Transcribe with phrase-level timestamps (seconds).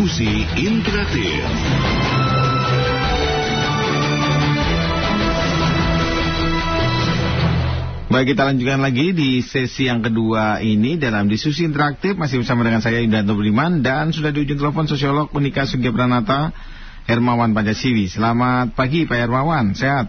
[0.00, 1.44] Diskusi interaktif.
[8.08, 12.80] Baik, kita lanjutkan lagi di sesi yang kedua ini dalam diskusi interaktif masih bersama dengan
[12.80, 16.48] saya Indah Budiman dan sudah di ujung telepon sosiolog Unika Sugya Pranata
[17.04, 18.08] Hermawan Pancasiwi.
[18.08, 20.08] Selamat pagi Pak Hermawan, sehat?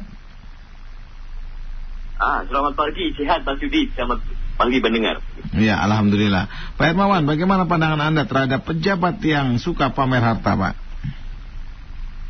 [2.15, 3.91] Ah, selamat pagi, sehat Pak Sudi.
[3.91, 4.23] Selamat
[4.61, 5.17] pagi pendengar.
[5.57, 6.45] Ya, Alhamdulillah.
[6.77, 10.73] Pak Hermawan, bagaimana pandangan Anda terhadap pejabat yang suka pamer harta, Pak?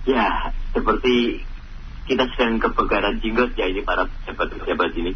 [0.08, 1.44] Ya, seperti
[2.08, 5.12] kita sedang kebakaran jenggot ya ini para pejabat-pejabat ini.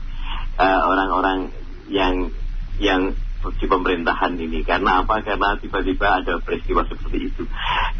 [0.59, 1.55] Eh, orang-orang
[1.87, 2.35] yang
[2.83, 7.45] yang di pemerintahan ini karena apa karena tiba-tiba ada peristiwa seperti itu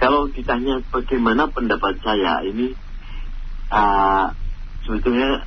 [0.02, 2.74] kalau ditanya bagaimana pendapat saya ini
[3.70, 4.34] uh,
[4.90, 5.46] sebetulnya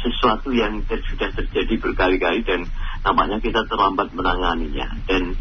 [0.00, 2.66] sesuatu yang sudah terjadi berkali-kali dan
[3.04, 4.90] nampaknya kita terlambat menanganinya.
[5.06, 5.38] Dan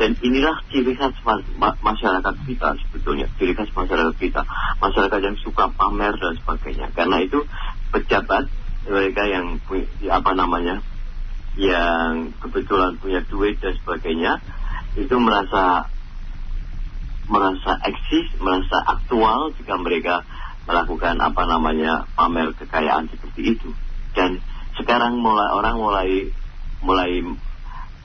[0.00, 4.42] dan inilah ciri khas ma masyarakat kita sebetulnya ciri khas masyarakat kita.
[4.80, 6.90] Masyarakat yang suka pamer dan sebagainya.
[6.96, 7.44] Karena itu
[7.92, 8.48] pejabat
[8.88, 9.62] mereka yang
[10.10, 10.82] apa namanya
[11.54, 14.40] yang kebetulan punya duit dan sebagainya
[14.96, 15.86] itu merasa
[17.28, 20.24] merasa eksis, merasa aktual jika mereka
[20.66, 23.70] melakukan apa namanya pamer kekayaan seperti itu.
[24.12, 24.40] Dan
[24.76, 26.08] sekarang mulai orang mulai
[26.84, 27.10] mulai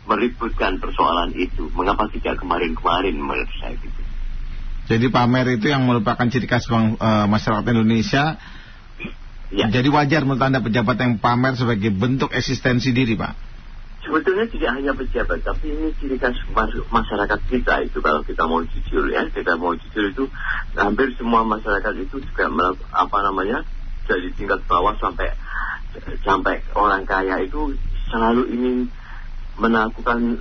[0.08, 1.68] meributkan persoalan itu.
[1.76, 4.02] Mengapa tidak kemarin-kemarin menurut saya gitu.
[4.88, 8.40] Jadi pamer itu yang merupakan ciri khas bang, uh, masyarakat Indonesia
[9.48, 9.72] Ya.
[9.72, 13.32] Jadi wajar menurut Anda pejabat yang pamer sebagai bentuk eksistensi diri, Pak?
[14.04, 16.36] Sebetulnya tidak hanya pejabat, tapi ini ciri khas
[16.92, 20.24] masyarakat kita itu kalau kita mau jujur ya, kita mau jujur itu
[20.76, 22.52] hampir semua masyarakat itu juga
[22.92, 23.64] apa namanya
[24.08, 25.32] dari tingkat bawah sampai
[26.26, 27.73] sampai orang kaya itu
[28.09, 28.78] selalu ingin
[29.58, 30.39] melakukan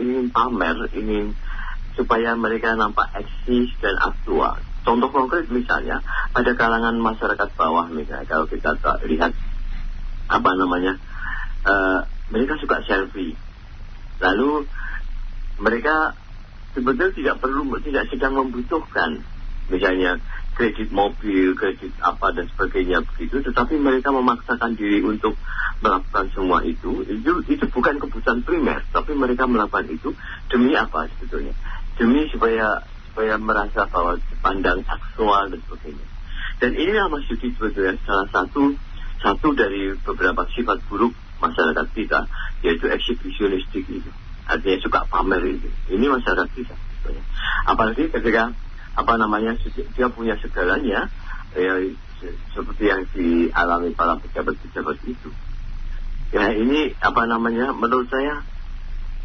[0.00, 1.36] ingin pamer, ingin
[1.94, 4.56] supaya mereka nampak eksis dan aktual.
[4.80, 6.00] Contoh konkret misalnya
[6.32, 8.72] pada kalangan masyarakat bawah misalnya kalau kita
[9.04, 9.36] lihat
[10.30, 10.96] apa namanya
[11.68, 12.00] uh,
[12.32, 13.36] mereka suka selfie.
[14.24, 14.64] Lalu
[15.60, 16.16] mereka
[16.72, 19.20] sebetulnya tidak perlu tidak sedang membutuhkan
[19.68, 20.16] misalnya
[20.60, 25.32] kredit mobil, kredit apa dan sebagainya begitu, tetapi mereka memaksakan diri untuk
[25.80, 27.00] melakukan semua itu.
[27.08, 30.12] Itu itu bukan kebutuhan primer, tapi mereka melakukan itu
[30.52, 31.56] demi apa sebetulnya?
[31.96, 36.06] Demi supaya supaya merasa bahwa dipandang seksual dan sebagainya.
[36.60, 38.76] Dan inilah Mas Yudi sebetulnya salah satu
[39.24, 42.28] satu dari beberapa sifat buruk masyarakat kita
[42.60, 44.12] yaitu eksibisionistik itu.
[44.44, 45.72] Artinya suka pamer itu.
[45.88, 46.76] Ini masyarakat kita.
[46.76, 47.24] Sebetulnya.
[47.64, 48.52] Apalagi ketika
[48.94, 49.54] apa namanya
[49.94, 51.10] dia punya segalanya
[51.54, 51.72] ya,
[52.52, 55.30] seperti yang dialami para pejabat-pejabat itu.
[56.30, 58.46] Ya ini apa namanya menurut saya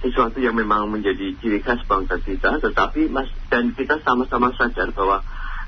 [0.02, 5.22] sesuatu yang memang menjadi ciri khas bangsa kita, tetapi mas dan kita sama-sama sadar bahwa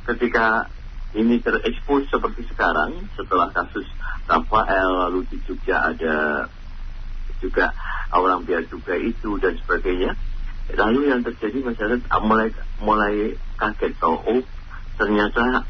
[0.05, 0.69] ketika
[1.15, 3.87] ini terekspos seperti sekarang setelah kasus
[4.27, 6.45] Rafael lalu di Jogja ada
[7.39, 7.71] juga
[8.11, 10.17] orang biar juga itu dan sebagainya
[10.75, 12.51] lalu yang terjadi masyarakat mulai
[12.83, 14.43] mulai kaget bahwa oh
[14.99, 15.63] ternyata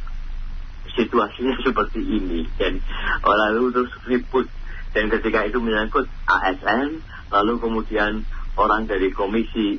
[0.98, 2.48] situasinya seperti ini.
[2.58, 2.82] Dan
[3.22, 4.48] lalu terus ribut.
[4.96, 8.26] Dan ketika itu menyangkut ASN lalu kemudian
[8.58, 9.78] orang dari komisi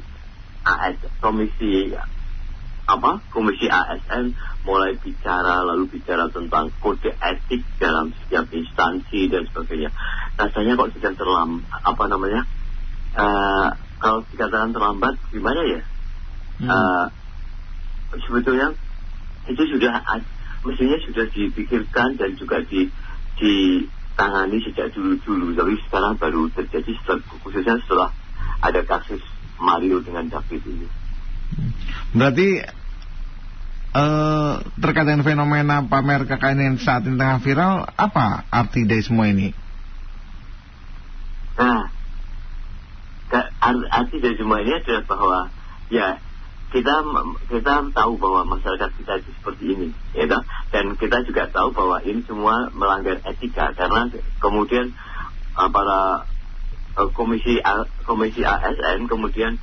[0.62, 1.90] AS komisi
[2.88, 9.90] apa komisi ASN mulai bicara lalu bicara tentang kode etik dalam setiap instansi dan sebagainya.
[10.38, 12.42] Rasanya kok sudah terlambat apa namanya
[13.18, 13.68] uh,
[13.98, 15.81] kalau dikatakan terlambat gimana ya
[16.62, 16.69] hmm.
[16.70, 17.06] uh,
[18.26, 18.75] sebetulnya
[19.48, 20.03] itu sudah
[20.64, 22.91] mestinya sudah dipikirkan dan juga di
[23.38, 28.10] ditangani sejak dulu-dulu tapi sekarang baru terjadi setelah, khususnya setelah
[28.58, 29.22] ada kasus
[29.62, 30.87] Mario dengan David ini.
[32.14, 32.48] Berarti
[33.94, 39.31] uh, terkait dengan fenomena pamer kekayaan yang saat ini tengah viral, apa arti dari semua
[39.31, 39.54] ini?
[41.58, 41.91] Nah,
[43.92, 45.38] arti dari semua ini adalah bahwa
[45.92, 46.20] ya
[46.69, 47.00] kita
[47.48, 50.28] kita tahu bahwa masyarakat kita itu seperti ini, ya
[50.69, 54.92] dan kita juga tahu bahwa ini semua melanggar etika karena kemudian
[55.56, 56.28] uh, para
[57.00, 57.56] uh, komisi
[58.04, 59.56] komisi ASN kemudian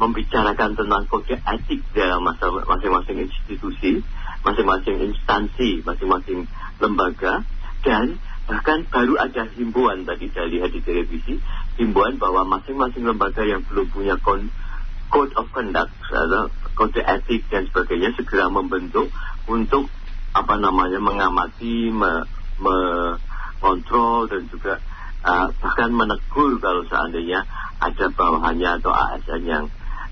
[0.00, 4.00] membicarakan tentang kode etik dalam masing-masing institusi,
[4.40, 6.48] masing-masing instansi, masing-masing
[6.80, 7.44] lembaga
[7.84, 8.16] dan
[8.50, 11.38] bahkan baru ada himbauan tadi saya lihat di televisi
[11.78, 18.10] himbauan bahwa masing-masing lembaga yang belum punya code of conduct atau kode etik dan sebagainya
[18.18, 19.06] segera membentuk
[19.46, 19.86] untuk
[20.34, 22.26] apa namanya mengamati, me,
[22.62, 24.78] mengontrol dan juga
[25.26, 27.46] uh, bahkan menegur kalau seandainya
[27.80, 29.64] ada bawahannya atau ASN yang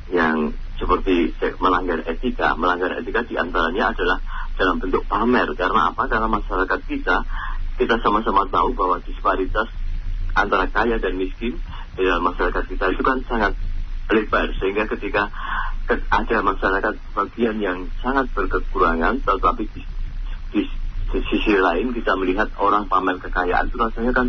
[0.08, 2.56] yang seperti melanggar etika.
[2.56, 4.18] Melanggar etika di antaranya adalah
[4.56, 5.52] dalam bentuk pamer.
[5.52, 6.08] Karena apa?
[6.08, 7.16] Karena masyarakat kita,
[7.78, 9.70] kita sama-sama tahu bahwa disparitas
[10.34, 11.56] antara kaya dan miskin
[11.94, 13.54] di dalam masyarakat kita itu kan sangat
[14.10, 14.50] lebar.
[14.58, 15.30] Sehingga ketika
[15.88, 19.82] ada masyarakat bagian yang sangat berkekurangan, tetapi di,
[20.52, 20.62] di,
[21.14, 24.28] di sisi lain kita melihat orang pamer kekayaan itu rasanya kan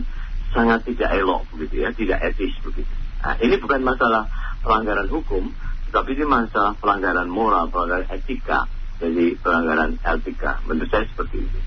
[0.56, 2.90] sangat tidak elok begitu ya, tidak etis begitu.
[3.20, 4.32] Nah, ini bukan masalah
[4.64, 5.52] pelanggaran hukum,
[5.92, 8.66] tetapi ini masalah pelanggaran moral, pelanggaran etika,
[9.04, 10.64] jadi pelanggaran etika.
[10.64, 11.60] Menurut saya seperti itu.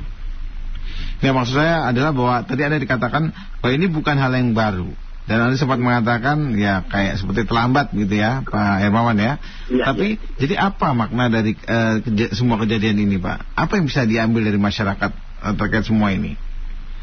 [1.22, 3.30] Ya maksud saya adalah bahwa tadi ada dikatakan
[3.62, 4.90] bahwa ini bukan hal yang baru.
[5.22, 9.38] Dan Anda sempat mengatakan ya kayak seperti terlambat gitu ya Pak Hermawan ya.
[9.70, 10.34] ya Tapi ya.
[10.42, 13.54] jadi apa makna dari uh, keja semua kejadian ini Pak?
[13.54, 15.10] Apa yang bisa diambil dari masyarakat
[15.46, 16.34] uh, terkait semua ini?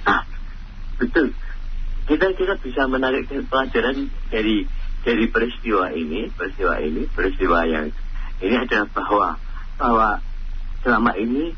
[0.03, 0.27] Ah,
[0.99, 1.31] betul.
[2.11, 4.67] Kita kita bisa menarik pelajaran dari
[5.07, 7.87] dari peristiwa ini, peristiwa ini, peristiwa yang
[8.43, 9.29] ini adalah bahwa
[9.79, 10.09] bahwa
[10.83, 11.55] selama ini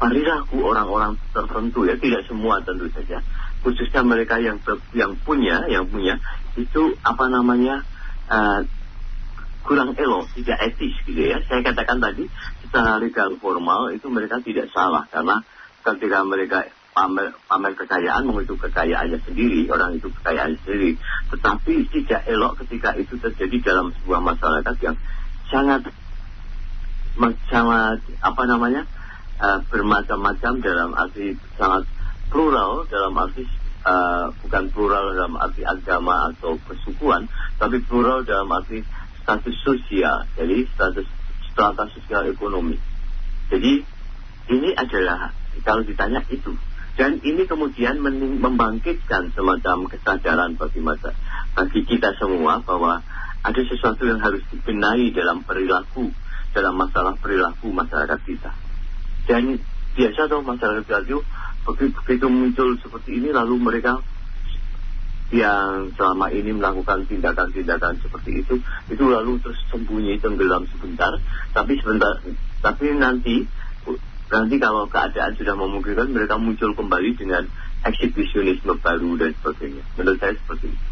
[0.00, 3.20] perilaku orang-orang tertentu ya tidak semua tentu saja.
[3.60, 4.56] Khususnya mereka yang
[4.96, 6.16] yang punya yang punya
[6.56, 7.84] itu apa namanya
[8.32, 8.64] uh,
[9.60, 11.44] kurang elok tidak etis gitu ya.
[11.44, 12.24] Saya katakan tadi
[12.64, 15.04] secara legal formal itu mereka tidak salah.
[15.12, 15.44] Karena
[15.84, 20.96] ketika mereka pamer, pamer kekayaan mengutuk kekayaannya sendiri, orang itu kekayaan sendiri.
[21.28, 24.96] Tetapi tidak elok ketika itu terjadi dalam sebuah masyarakat yang
[25.52, 25.92] sangat
[27.52, 28.88] sangat apa namanya
[29.40, 31.88] uh, bermacam-macam dalam arti sangat
[32.30, 33.42] plural dalam arti
[33.82, 37.26] uh, bukan plural dalam arti agama atau kesukuan,
[37.56, 38.84] tapi plural dalam arti
[39.24, 41.06] status sosial, jadi status
[41.50, 42.78] strata sosial ekonomi.
[43.50, 43.82] Jadi
[44.50, 45.34] ini adalah
[45.66, 46.54] kalau ditanya itu
[46.98, 48.02] dan ini kemudian
[48.44, 51.16] membangkitkan semacam kesadaran bagi masa,
[51.56, 53.00] bagi kita semua bahwa
[53.40, 56.12] ada sesuatu yang harus dibenahi dalam perilaku,
[56.52, 58.52] dalam masalah perilaku masyarakat kita.
[59.30, 59.62] Dan
[59.94, 61.22] biasa dong masyarakat itu
[61.62, 64.02] begitu, begitu muncul seperti ini lalu mereka
[65.30, 68.58] yang selama ini melakukan tindakan-tindakan seperti itu
[68.90, 71.14] itu lalu terus sembunyi tenggelam sebentar
[71.54, 72.18] tapi sebentar
[72.58, 73.46] tapi nanti
[74.30, 77.50] Nanti kalau keadaan sudah memungkinkan mereka muncul kembali dengan
[77.82, 79.82] eksibisionisme baru dan sebagainya.
[79.98, 80.86] Menurut saya seperti itu.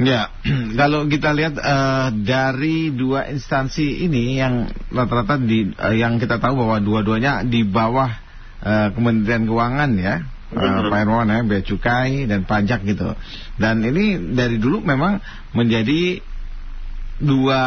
[0.00, 0.32] Ya,
[0.80, 6.64] kalau kita lihat uh, dari dua instansi ini yang rata-rata di uh, yang kita tahu
[6.64, 8.08] bahwa dua-duanya di bawah
[8.64, 10.24] uh, Kementerian Keuangan ya,
[10.56, 13.12] uh, Pak Irwan ya, bea cukai dan pajak gitu.
[13.60, 15.20] Dan ini dari dulu memang
[15.52, 16.24] menjadi
[17.20, 17.62] dua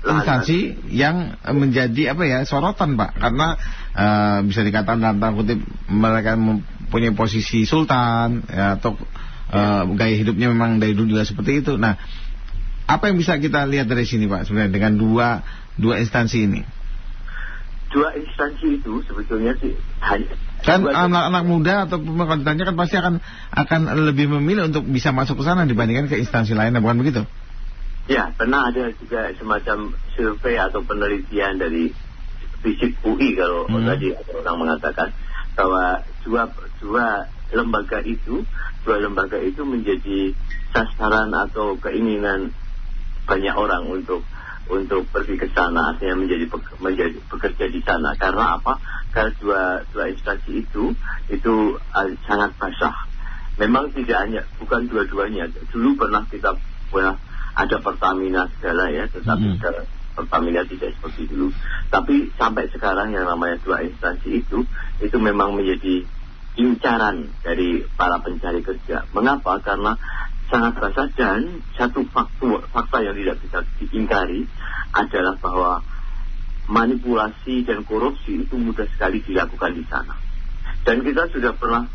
[0.00, 3.14] instansi yang menjadi apa ya sorotan pak.
[3.14, 3.54] Karena
[3.94, 8.98] uh, bisa dikatakan dalam tanda kutip mereka mempunyai posisi sultan ya, atau
[9.50, 11.98] uh, gaya hidupnya memang dari dulu juga seperti itu nah
[12.90, 15.44] apa yang bisa kita lihat dari sini pak sebenarnya dengan dua
[15.78, 16.62] dua instansi ini
[17.90, 23.14] dua instansi itu sebetulnya sih hanya kan anak-anak muda atau pemerintahnya kan pasti akan
[23.56, 27.24] akan lebih memilih untuk bisa masuk ke sana dibandingkan ke instansi lainnya bukan begitu?
[28.10, 31.94] Ya, pernah ada juga semacam survei atau penelitian dari
[32.60, 33.86] fisik UI kalau hmm.
[33.88, 35.08] tadi orang mengatakan
[35.56, 36.42] bahwa dua
[36.82, 37.06] dua
[37.52, 38.42] lembaga itu
[38.82, 40.32] dua lembaga itu menjadi
[40.72, 42.54] sasaran atau keinginan
[43.26, 44.24] banyak orang untuk
[44.70, 46.46] untuk pergi ke sana artinya menjadi
[46.78, 48.14] menjadi bekerja di sana.
[48.14, 48.78] Karena apa?
[49.10, 50.94] Karena dua dua instansi itu
[51.26, 52.94] itu uh, sangat basah.
[53.58, 55.50] Memang tidak hanya bukan dua-duanya.
[55.74, 56.54] Dulu pernah kita
[56.88, 57.18] pernah
[57.58, 61.54] ada Pertamina segala ya, tetapi mm Pertamina tidak seperti dulu.
[61.88, 64.66] Tapi sampai sekarang yang namanya dua instansi itu,
[65.00, 66.02] itu memang menjadi
[66.58, 69.06] incaran dari para pencari kerja.
[69.14, 69.62] Mengapa?
[69.62, 69.94] Karena
[70.50, 74.50] sangat rasa dan satu fakta, fakta yang tidak bisa diingkari
[74.90, 75.72] adalah bahwa
[76.66, 80.14] manipulasi dan korupsi itu mudah sekali dilakukan di sana.
[80.82, 81.86] Dan kita sudah pernah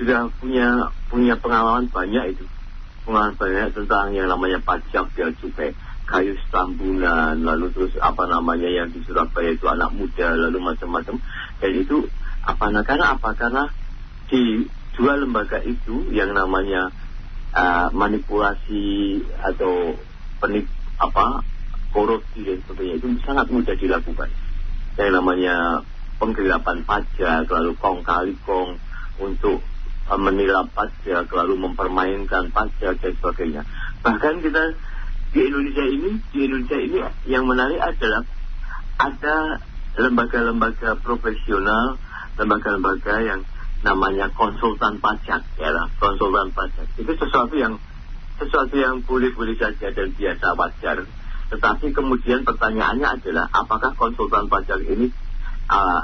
[0.00, 2.44] sudah punya punya pengalaman banyak itu
[3.04, 5.76] pengalaman banyak tentang yang namanya pajak bea cukai
[6.08, 11.20] kayu stambunan lalu terus apa namanya yang di Surabaya itu anak muda lalu macam-macam
[11.60, 12.08] dan itu
[12.40, 13.68] apa nah karena apa karena
[14.30, 16.94] di dua lembaga itu yang namanya
[17.52, 19.98] uh, manipulasi atau
[20.38, 20.70] penip
[21.02, 21.42] apa
[21.90, 24.30] korupsi dan sebagainya itu sangat mudah dilakukan
[24.94, 25.82] yang namanya
[26.22, 28.78] penggelapan pajak lalu kong kali kong
[29.20, 29.60] untuk
[30.18, 33.62] menilai pajak, lalu mempermainkan pajak dan sebagainya.
[34.02, 34.74] Bahkan kita
[35.30, 36.98] di Indonesia ini, di Indonesia ini
[37.30, 38.26] yang menarik adalah
[38.98, 39.62] ada
[39.94, 41.94] lembaga-lembaga profesional,
[42.34, 43.40] lembaga-lembaga yang
[43.80, 46.86] namanya konsultan pajak, ya konsultan pajak.
[47.00, 47.80] Itu sesuatu yang
[48.36, 50.98] sesuatu yang boleh-boleh saja dan biasa wajar.
[51.50, 55.10] Tetapi kemudian pertanyaannya adalah apakah konsultan pajak ini
[55.66, 56.02] uh,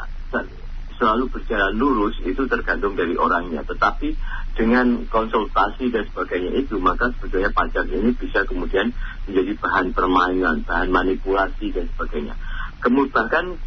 [0.96, 3.62] selalu berjalan lurus itu tergantung dari orangnya.
[3.62, 4.16] Tetapi
[4.56, 8.96] dengan konsultasi dan sebagainya itu maka sebetulnya pajak ini bisa kemudian
[9.28, 12.34] menjadi bahan permainan, bahan manipulasi dan sebagainya.
[12.80, 13.60] Kemudian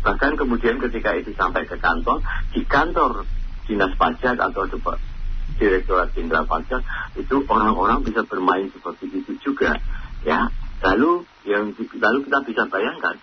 [0.00, 2.24] bahkan kemudian ketika itu sampai ke kantor
[2.56, 3.28] di kantor
[3.68, 4.66] dinas pajak atau
[5.60, 6.80] direktorat jenderal pajak
[7.14, 9.76] itu orang-orang bisa bermain seperti itu juga
[10.24, 10.48] ya.
[10.80, 13.20] Lalu yang lalu kita bisa bayangkan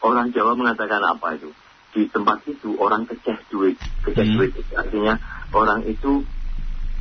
[0.00, 1.52] orang Jawa mengatakan apa itu?
[1.92, 4.34] Di tempat itu orang keceh duit keceh hmm.
[4.40, 4.72] duit itu.
[4.72, 5.20] Artinya
[5.52, 6.24] orang itu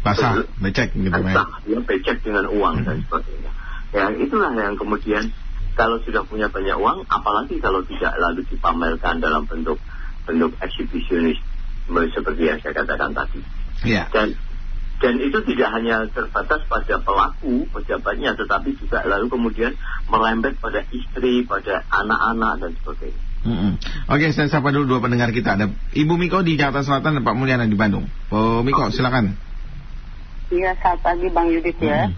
[0.04, 2.86] basah becek gitu basah, ya becek dengan uang hmm.
[2.86, 3.52] dan sebagainya.
[3.96, 5.32] Ya itulah yang kemudian
[5.76, 9.78] kalau sudah punya banyak uang apalagi kalau tidak lalu dipamerkan dalam bentuk
[10.26, 11.38] bentuk eksibisionis
[11.86, 13.44] seperti yang saya katakan tadi
[13.84, 14.08] Yeah.
[14.14, 14.40] Dan
[15.04, 19.76] dan itu tidak hanya terbatas pada pelaku pejabatnya, tetapi juga lalu kemudian
[20.08, 23.22] melembet pada istri, pada anak-anak dan sebagainya.
[23.44, 23.72] Mm -hmm.
[24.10, 25.60] Oke, saya sapa dulu dua pendengar kita.
[25.60, 28.08] Ada Ibu Miko di Jakarta Selatan dan Pak Mulyana di Bandung.
[28.32, 29.36] Bu Miko, silakan.
[30.50, 32.08] Iya, selamat pagi Bang Yudit ya.
[32.08, 32.16] Hmm.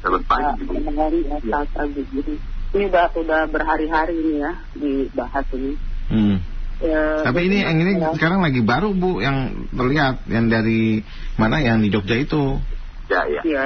[0.00, 0.64] Selamat pagi.
[0.66, 0.82] Uh,
[1.28, 2.51] ya, selamat pagi.
[2.72, 5.72] Ini udah udah berhari-hari ini ya dibahas ini.
[6.08, 6.36] Hmm.
[6.82, 8.10] Ya, Tapi ini yang ini ya.
[8.18, 10.98] sekarang lagi baru Bu yang terlihat yang dari
[11.38, 12.58] mana yang di Jogja itu.
[13.06, 13.40] Ya, ya.
[13.46, 13.64] Iya.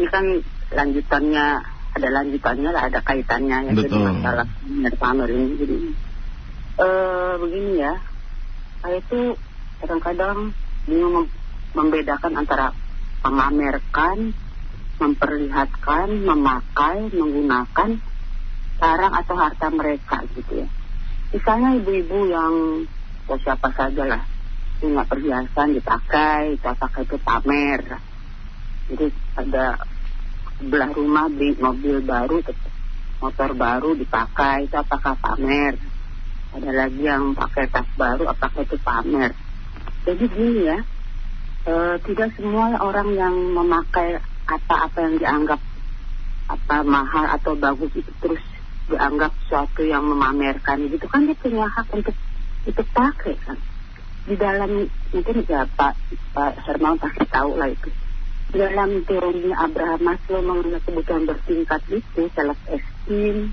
[0.00, 0.24] Ini kan
[0.72, 1.46] lanjutannya
[1.98, 4.00] ada lanjutannya lah, ada kaitannya ya Betul.
[4.00, 4.46] jadi masalah
[4.96, 5.46] pamer ini.
[5.58, 5.76] Jadi
[6.78, 7.94] uh, begini ya,
[8.80, 9.20] saya itu
[9.82, 10.54] kadang-kadang
[10.88, 11.26] bingung
[11.76, 12.72] membedakan antara
[13.26, 14.32] memamerkan,
[15.02, 17.90] memperlihatkan, memakai, menggunakan
[18.78, 20.68] barang atau harta mereka gitu ya.
[21.34, 22.54] Misalnya ibu-ibu yang
[23.28, 24.22] ya siapa saja lah
[24.78, 27.82] punya perhiasan dipakai apakah itu pamer.
[28.88, 29.06] Jadi
[29.36, 29.76] ada
[30.56, 32.40] sebelah rumah beli mobil baru
[33.18, 35.74] motor baru dipakai itu apakah pamer?
[36.54, 39.34] Ada lagi yang pakai tas baru apakah itu pamer?
[40.06, 40.78] Jadi gini ya
[41.68, 41.74] e,
[42.08, 44.16] tidak semua orang yang memakai
[44.48, 45.60] apa-apa yang dianggap
[46.48, 48.40] apa mahal atau bagus itu terus
[48.88, 50.88] dianggap suatu yang memamerkan.
[50.88, 52.16] Gitu kan dia punya hak untuk
[52.64, 53.58] itu pakai kan.
[54.28, 55.94] Di dalam mungkin ya Pak
[56.36, 57.88] Pak Hermawan pasti tahu lah itu.
[58.48, 63.52] Di dalam teorinya Abraham Maslow mengenai kebutuhan bertingkat itu self esteem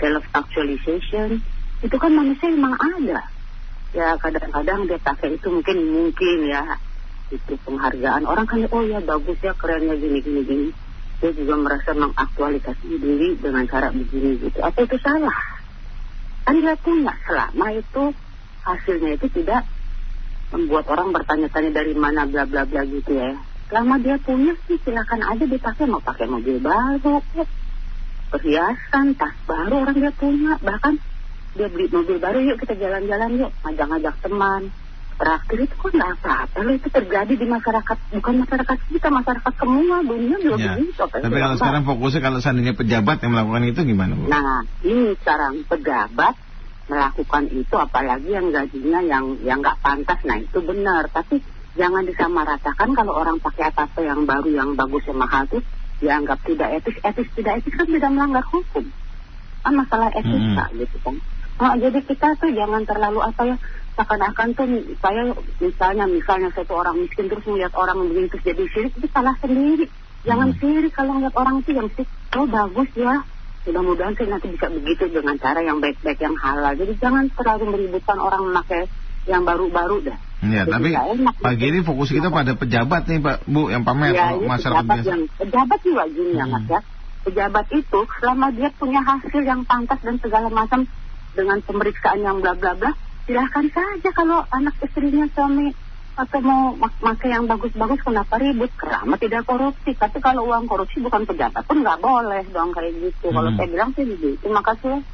[0.00, 1.44] self actualization
[1.84, 3.20] itu kan manusia memang ada.
[3.96, 6.64] Ya kadang-kadang dia pakai itu mungkin mungkin ya.
[7.28, 10.68] Itu penghargaan orang kan oh ya bagus ya kerennya gini gini gini
[11.18, 14.58] dia juga merasa mengaktualisasi diri dengan cara begini gitu.
[14.62, 15.42] Apa itu salah?
[16.46, 18.04] Kan punya selama itu
[18.64, 19.66] hasilnya itu tidak
[20.54, 23.36] membuat orang bertanya-tanya dari mana bla bla bla gitu ya.
[23.68, 27.20] Selama dia punya sih silakan aja dipakai mau pakai mobil baru,
[28.32, 30.56] perhiasan, tas baru orang dia punya.
[30.56, 30.94] Bahkan
[31.58, 34.72] dia beli mobil baru yuk kita jalan-jalan yuk, ngajak-ngajak teman
[35.18, 36.74] terakhir itu kok nggak apa-apa loh.
[36.78, 40.74] Itu terjadi di masyarakat bukan masyarakat kita masyarakat semua dunia juga ya.
[40.78, 41.02] begitu.
[41.10, 44.24] Tapi kalau sekarang fokusnya kalau seandainya pejabat yang melakukan itu gimana bu?
[44.30, 46.34] Nah ini sekarang pejabat
[46.88, 50.18] melakukan itu apalagi yang gajinya yang yang nggak pantas.
[50.22, 51.10] Nah itu benar.
[51.10, 51.42] Tapi
[51.74, 55.58] jangan disamaratakan kalau orang pakai apa apa yang baru yang bagus yang mahal itu
[55.98, 56.96] dianggap tidak etis.
[57.02, 58.86] Etis tidak etis kan tidak melanggar hukum.
[59.66, 60.78] Kan masalah etika hmm.
[60.78, 61.18] gitu kan.
[61.58, 63.56] Nah, jadi kita tuh jangan terlalu apa ya
[63.98, 64.66] seakan-akan tuh
[65.02, 69.34] saya misalnya misalnya satu orang miskin terus melihat orang begini terus jadi sirik itu salah
[69.42, 69.90] sendiri
[70.22, 70.58] jangan hmm.
[70.62, 73.26] sirik kalau ngeliat orang itu yang sirik oh bagus ya
[73.66, 78.22] mudah-mudahan sih nanti bisa begitu dengan cara yang baik-baik yang halal jadi jangan terlalu meributkan
[78.22, 78.86] orang memakai
[79.26, 83.74] yang baru-baru dah Ya, Jadi tapi pagi ini fokus kita pada pejabat nih Pak Bu
[83.74, 85.10] yang pamer ya, masyarakat pejabat biasa.
[85.10, 86.46] Yang, pejabat juga gini hmm.
[86.46, 86.80] Mas ya.
[87.26, 90.86] Pejabat itu selama dia punya hasil yang pantas dan segala macam
[91.34, 92.94] dengan pemeriksaan yang bla bla bla,
[93.28, 95.76] silahkan saja kalau anak istrinya suami
[96.16, 98.72] atau mau pakai yang bagus-bagus kenapa ribut?
[98.74, 99.92] Kerama tidak korupsi.
[99.94, 103.28] Tapi kalau uang korupsi bukan pejabat pun nggak boleh dong kayak gitu.
[103.30, 103.36] Hmm.
[103.36, 104.34] kalau saya bilang sih gitu.
[104.40, 105.04] Terima kasih.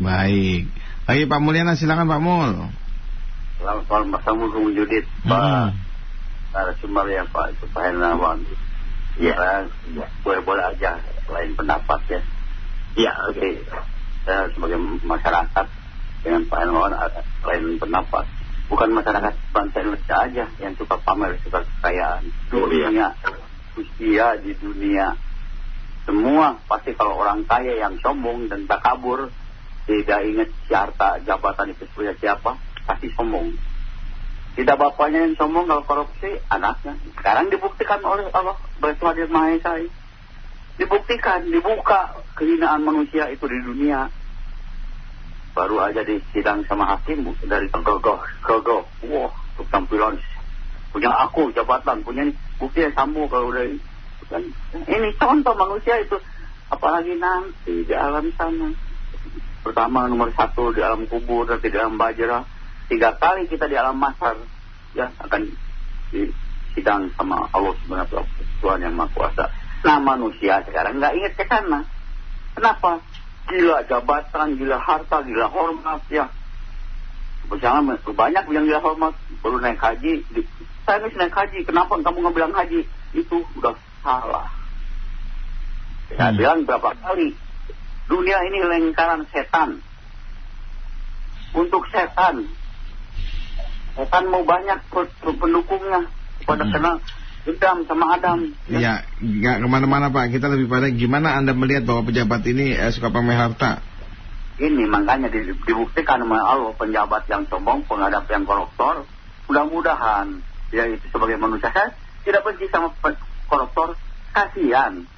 [0.00, 0.66] Baik.
[1.04, 2.50] Baik Pak Mulyana silakan Pak Mul.
[3.60, 5.28] Selamat malam Pak Samuel Bung Judit hmm.
[5.28, 5.70] Pak
[6.48, 8.40] narasumber ya Pak itu Pak Hernawan
[9.20, 9.36] ya,
[9.92, 10.06] ya.
[10.24, 10.96] boleh-boleh aja
[11.28, 12.20] lain pendapat ya.
[12.96, 13.36] Ya oke.
[13.36, 13.54] Okay.
[14.26, 15.66] saya sebagai masyarakat
[16.22, 16.92] dengan Pak Hermawan
[17.44, 18.24] lain pendapat.
[18.68, 22.28] Bukan masyarakat bangsa Indonesia aja yang suka pamer, suka kekayaan.
[22.52, 23.16] Dunia,
[23.80, 25.16] usia di dunia.
[26.04, 29.32] Semua pasti kalau orang kaya yang sombong dan tak kabur,
[29.88, 33.56] tidak ingat harta jabatan itu punya siapa, pasti sombong.
[34.52, 36.98] Tidak bapaknya yang sombong kalau korupsi, anaknya.
[37.16, 39.72] Sekarang dibuktikan oleh Allah, bersuara Maha Esa.
[40.78, 44.10] dibuktikan, dibuka kehinaan manusia itu di dunia.
[45.58, 50.14] Baru aja di sidang sama hakim dari gogoh, gogoh, wah, wow, tampilan
[50.94, 53.66] punya aku jabatan, punya bukti yang sambo kalau udah
[54.28, 54.44] kan
[54.86, 56.16] ini contoh manusia itu.
[56.68, 58.68] Apalagi nanti di alam sana.
[59.64, 62.44] Pertama nomor satu di alam kubur nanti di alam bajra.
[62.88, 64.36] Tiga kali kita di alam masar
[64.96, 65.48] ya akan
[66.12, 68.24] disidang sama Allah subhanahu wa
[68.60, 69.44] Tuhan yang maha kuasa.
[69.84, 71.84] Nah manusia sekarang nggak ingat ke sana.
[72.52, 73.00] Kenapa?
[73.48, 76.28] Gila jabatan, gila harta, gila hormat ya.
[77.48, 80.20] Misalnya banyak yang gila hormat, baru naik haji.
[80.84, 82.84] Saya harus naik haji, kenapa kamu nggak bilang haji?
[83.16, 83.72] Itu udah
[84.04, 84.52] salah.
[86.12, 86.38] Saya hmm.
[86.40, 87.36] bilang berapa kali,
[88.08, 89.80] dunia ini lingkaran setan.
[91.56, 92.44] Untuk setan,
[93.96, 94.76] setan mau banyak
[95.24, 96.04] pendukungnya
[96.44, 96.72] pada hmm.
[96.72, 96.96] kenal
[97.48, 98.52] Adam sama Adam.
[98.68, 100.36] Ya, ya nggak ke mana-mana Pak.
[100.36, 103.80] Kita lebih pada gimana Anda melihat bahwa pejabat ini eh, suka pamer harta?
[104.58, 105.30] Ini makanya
[105.64, 109.08] dibuktikan oleh Allah penjabat yang sombong, pengadap yang koruptor.
[109.48, 112.92] Mudah-mudahan ya itu sebagai manusia saya tidak benci sama
[113.48, 113.96] koruptor.
[114.28, 115.08] Kasihan.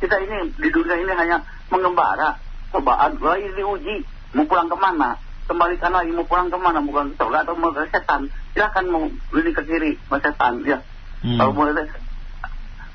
[0.00, 2.38] Kita ini di dunia ini hanya mengembara,
[2.70, 5.18] cobaan, lagi diuji, mau pulang ke mana?
[5.50, 6.80] Kembalikan lagi mau pulang ke mana?
[6.80, 8.30] Bukan ke surga atau mau ke setan?
[8.54, 10.62] Silahkan mau ini ke kiri, ke setan.
[10.64, 10.80] Ya,
[11.22, 11.38] Hmm.
[11.38, 11.86] Kalau boleh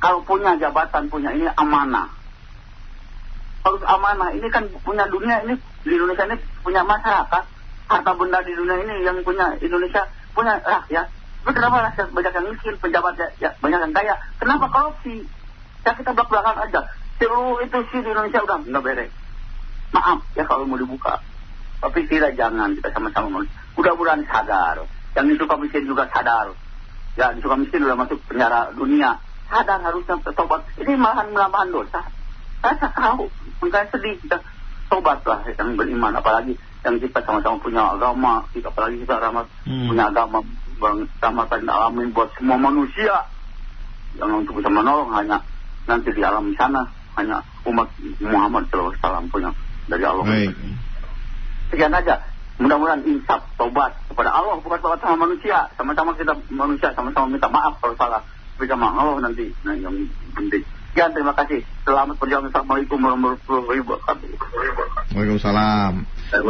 [0.03, 2.11] kalau punya jabatan punya ini amanah.
[3.63, 4.35] Harus amanah.
[4.35, 5.55] Ini kan punya dunia ini
[5.87, 7.43] di Indonesia ini punya masyarakat.
[7.87, 10.03] Harta benda di dunia ini yang punya Indonesia
[10.35, 11.07] punya rakyat.
[11.43, 14.15] Tapi kenapa rakyat banyak yang miskin, pejabat ya, ya, banyak yang kaya?
[14.39, 15.23] Kenapa korupsi?
[15.83, 16.81] Ya kita belak belakang aja.
[17.19, 19.11] Seluruh itu sih di Indonesia udah nggak beres.
[19.95, 21.19] Maaf ya kalau mau dibuka.
[21.79, 23.43] Tapi tidak jangan kita sama-sama
[23.75, 24.83] mudah-mudahan sadar.
[25.15, 26.51] Yang itu miskin juga sadar
[27.13, 29.21] ya di suka miskin sudah masuk penjara dunia.
[29.49, 32.01] Sadar harusnya tobat ini malahan menambahan dosa.
[32.63, 33.29] Saya tahu.
[33.61, 34.41] Makanya sedih kita.
[34.89, 36.15] Tobat lah yang beriman.
[36.17, 38.47] Apalagi yang kita sama-sama punya agama.
[38.49, 39.87] Kita apalagi kita rahmat hmm.
[39.93, 40.39] punya agama.
[40.81, 43.29] Dan alamin buat semua manusia.
[44.17, 45.43] Yang untuk bisa menolong hanya
[45.85, 46.87] nanti di alam sana.
[47.13, 47.93] Hanya umat
[48.25, 49.53] Muhammad SAW punya.
[49.85, 50.25] Dari Allah.
[50.25, 50.55] Baik.
[51.69, 55.69] Sekian aja mudah-mudahan insaf, tobat kepada Allah bukan tobat sama manusia.
[55.73, 58.21] Sama-sama kita manusia sama-sama minta maaf kalau salah.
[58.57, 59.93] Tapi sama Allah nanti nah yang
[60.37, 60.61] penting.
[60.93, 61.65] Ya terima kasih.
[61.81, 64.29] Selamat perjalanan assalamualaikum warahmatullahi wabarakatuh.
[65.17, 65.93] Waalaikumsalam.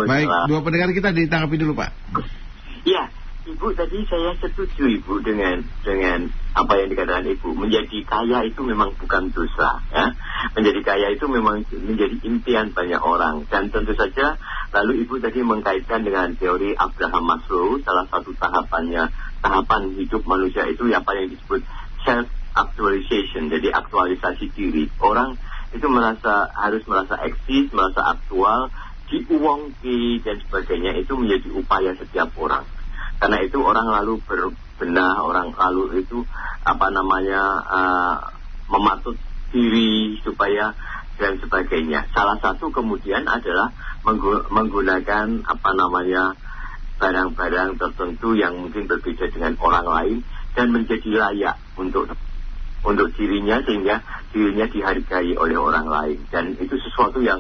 [0.03, 1.95] Baik dua pendengar kita ditanggapi dulu pak.
[2.83, 3.07] Ya
[3.43, 7.51] Ibu tadi saya setuju Ibu dengan dengan apa yang dikatakan Ibu.
[7.51, 10.15] Menjadi kaya itu memang bukan dosa, ya.
[10.55, 13.43] Menjadi kaya itu memang menjadi impian banyak orang.
[13.51, 14.39] Dan tentu saja
[14.71, 19.11] lalu Ibu tadi mengkaitkan dengan teori Abraham Maslow, salah satu tahapannya
[19.43, 21.67] tahapan hidup manusia itu apa yang disebut
[22.07, 24.87] self actualization, jadi aktualisasi diri.
[25.03, 25.35] Orang
[25.75, 28.71] itu merasa harus merasa eksis, merasa aktual,
[29.11, 32.63] diuangki dan sebagainya itu menjadi upaya setiap orang.
[33.23, 36.27] Karena itu orang lalu berbenah, orang lalu itu
[36.67, 38.15] apa namanya uh,
[38.67, 39.15] mematut
[39.55, 40.75] diri supaya
[41.15, 42.03] dan sebagainya.
[42.11, 43.71] Salah satu kemudian adalah
[44.51, 46.35] menggunakan apa namanya
[46.99, 50.17] barang-barang tertentu yang mungkin berbeda dengan orang lain
[50.59, 52.11] dan menjadi layak untuk
[52.83, 54.03] untuk dirinya sehingga
[54.35, 57.39] dirinya dihargai oleh orang lain dan itu sesuatu yang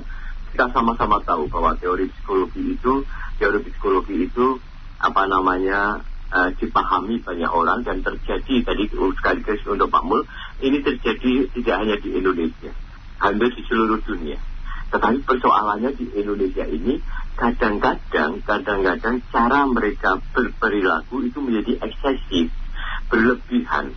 [0.55, 3.03] kita sama-sama tahu bahwa teori psikologi itu
[3.35, 4.63] teori psikologi itu
[5.03, 5.99] apa namanya
[6.31, 10.23] uh, dipahami banyak orang dan terjadi tadi sekaligus untuk Pak Mul
[10.63, 12.71] ini terjadi tidak hanya di Indonesia
[13.19, 14.39] hampir di seluruh dunia.
[14.95, 17.03] Tetapi persoalannya di Indonesia ini
[17.35, 22.47] kadang-kadang kadang-kadang cara mereka berperilaku itu menjadi eksesif
[23.11, 23.91] berlebihan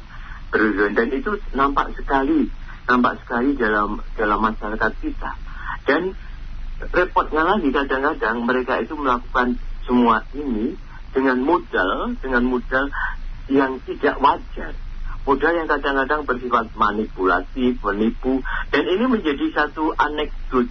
[0.50, 0.92] berlebihan.
[0.96, 2.50] Dan itu nampak sekali
[2.86, 5.30] nampak sekali dalam dalam masyarakat kita.
[5.86, 6.18] Dan
[6.90, 10.74] repotnya lagi kadang-kadang mereka itu melakukan semua ini
[11.16, 12.92] dengan modal dengan modal
[13.48, 14.76] yang tidak wajar
[15.26, 20.70] modal yang kadang-kadang bersifat manipulatif, menipu dan ini menjadi satu anekdot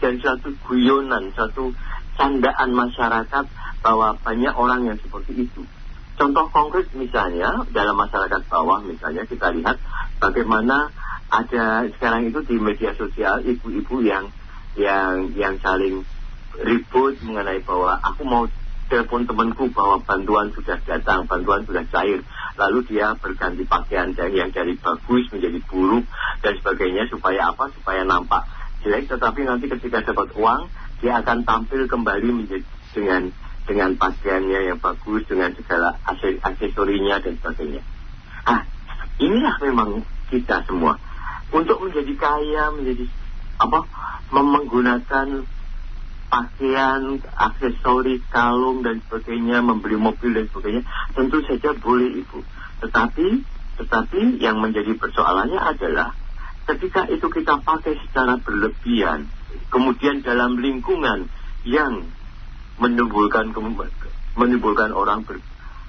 [0.00, 1.72] dan satu guyonan, satu
[2.16, 3.44] candaan masyarakat
[3.80, 5.62] bahwa banyak orang yang seperti itu.
[6.20, 9.80] Contoh konkret misalnya dalam masyarakat bawah misalnya kita lihat
[10.20, 10.92] bagaimana
[11.32, 14.28] ada sekarang itu di media sosial ibu-ibu yang
[14.76, 16.04] yang yang saling
[16.60, 18.44] ribut mengenai bahwa aku mau
[18.90, 22.26] telepon temanku bahwa bantuan sudah datang, bantuan sudah cair.
[22.58, 26.04] Lalu dia berganti pakaian dari yang dari bagus menjadi buruk
[26.42, 27.70] dan sebagainya supaya apa?
[27.70, 28.50] Supaya nampak
[28.82, 29.06] jelek.
[29.06, 30.66] Tetapi nanti ketika dapat uang,
[30.98, 33.30] dia akan tampil kembali menjadi dengan
[33.70, 35.94] dengan pakaiannya yang bagus, dengan segala
[36.42, 37.86] aksesorinya dan sebagainya.
[38.42, 38.66] Ah,
[39.22, 40.02] inilah memang
[40.34, 40.98] kita semua.
[41.50, 43.10] untuk menjadi kaya, menjadi
[43.58, 43.82] apa,
[44.30, 45.42] menggunakan
[46.30, 52.40] pakaian, aksesoris, kalung dan sebagainya, membeli mobil dan sebagainya, tentu saja boleh ibu.
[52.80, 53.28] Tetapi,
[53.82, 56.14] tetapi yang menjadi persoalannya adalah
[56.70, 59.26] ketika itu kita pakai secara berlebihan,
[59.74, 61.26] kemudian dalam lingkungan
[61.66, 62.06] yang
[62.80, 63.52] menimbulkan
[64.38, 65.42] menimbulkan orang ber,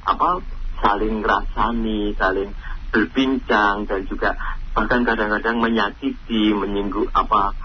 [0.04, 0.42] apa
[0.82, 2.52] saling rasani, saling
[2.92, 4.36] berbincang dan juga
[4.76, 7.56] bahkan kadang-kadang menyakiti, menyinggung apa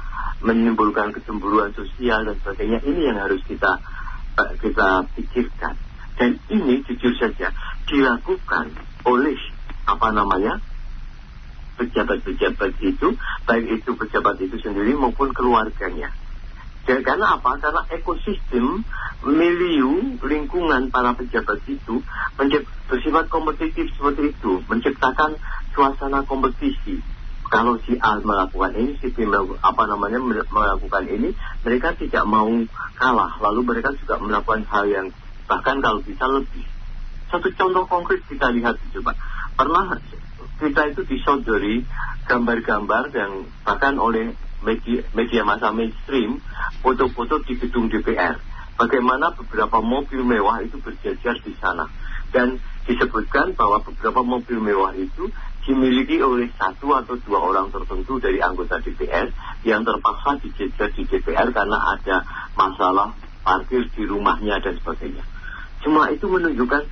[0.44, 3.80] menimbulkan kecemburuan sosial dan sebagainya ini yang harus kita
[4.36, 5.74] uh, kita pikirkan.
[6.16, 7.52] Dan ini jujur saja
[7.84, 8.72] dilakukan
[9.04, 9.36] oleh
[9.84, 10.58] apa namanya
[11.76, 16.08] pejabat-pejabat itu baik itu pejabat itu sendiri maupun keluarganya.
[16.86, 17.58] Dan karena apa?
[17.58, 18.86] Karena ekosistem
[19.26, 22.00] milieu lingkungan para pejabat itu
[22.86, 25.34] bersifat kompetitif seperti itu, menciptakan
[25.74, 27.02] suasana kompetisi
[27.46, 29.22] kalau si A melakukan ini, si B
[29.62, 30.18] apa namanya
[30.50, 31.30] melakukan ini,
[31.62, 32.50] mereka tidak mau
[32.98, 33.38] kalah.
[33.38, 35.06] Lalu mereka juga melakukan hal yang
[35.46, 36.66] bahkan kalau bisa lebih.
[37.30, 39.14] Satu contoh konkret kita lihat coba.
[39.54, 39.98] Pernah
[40.58, 41.86] kita itu disodori
[42.26, 44.34] gambar-gambar yang bahkan oleh
[44.66, 46.42] media, media masa mainstream
[46.82, 48.38] foto-foto di gedung DPR.
[48.76, 51.88] Bagaimana beberapa mobil mewah itu berjajar di sana.
[52.34, 55.30] Dan disebutkan bahwa beberapa mobil mewah itu
[55.66, 59.34] dimiliki oleh satu atau dua orang tertentu dari anggota DPR
[59.66, 62.22] yang terpaksa dijejer di DPR karena ada
[62.54, 63.10] masalah
[63.42, 65.26] parkir di rumahnya dan sebagainya.
[65.82, 66.82] Cuma itu menunjukkan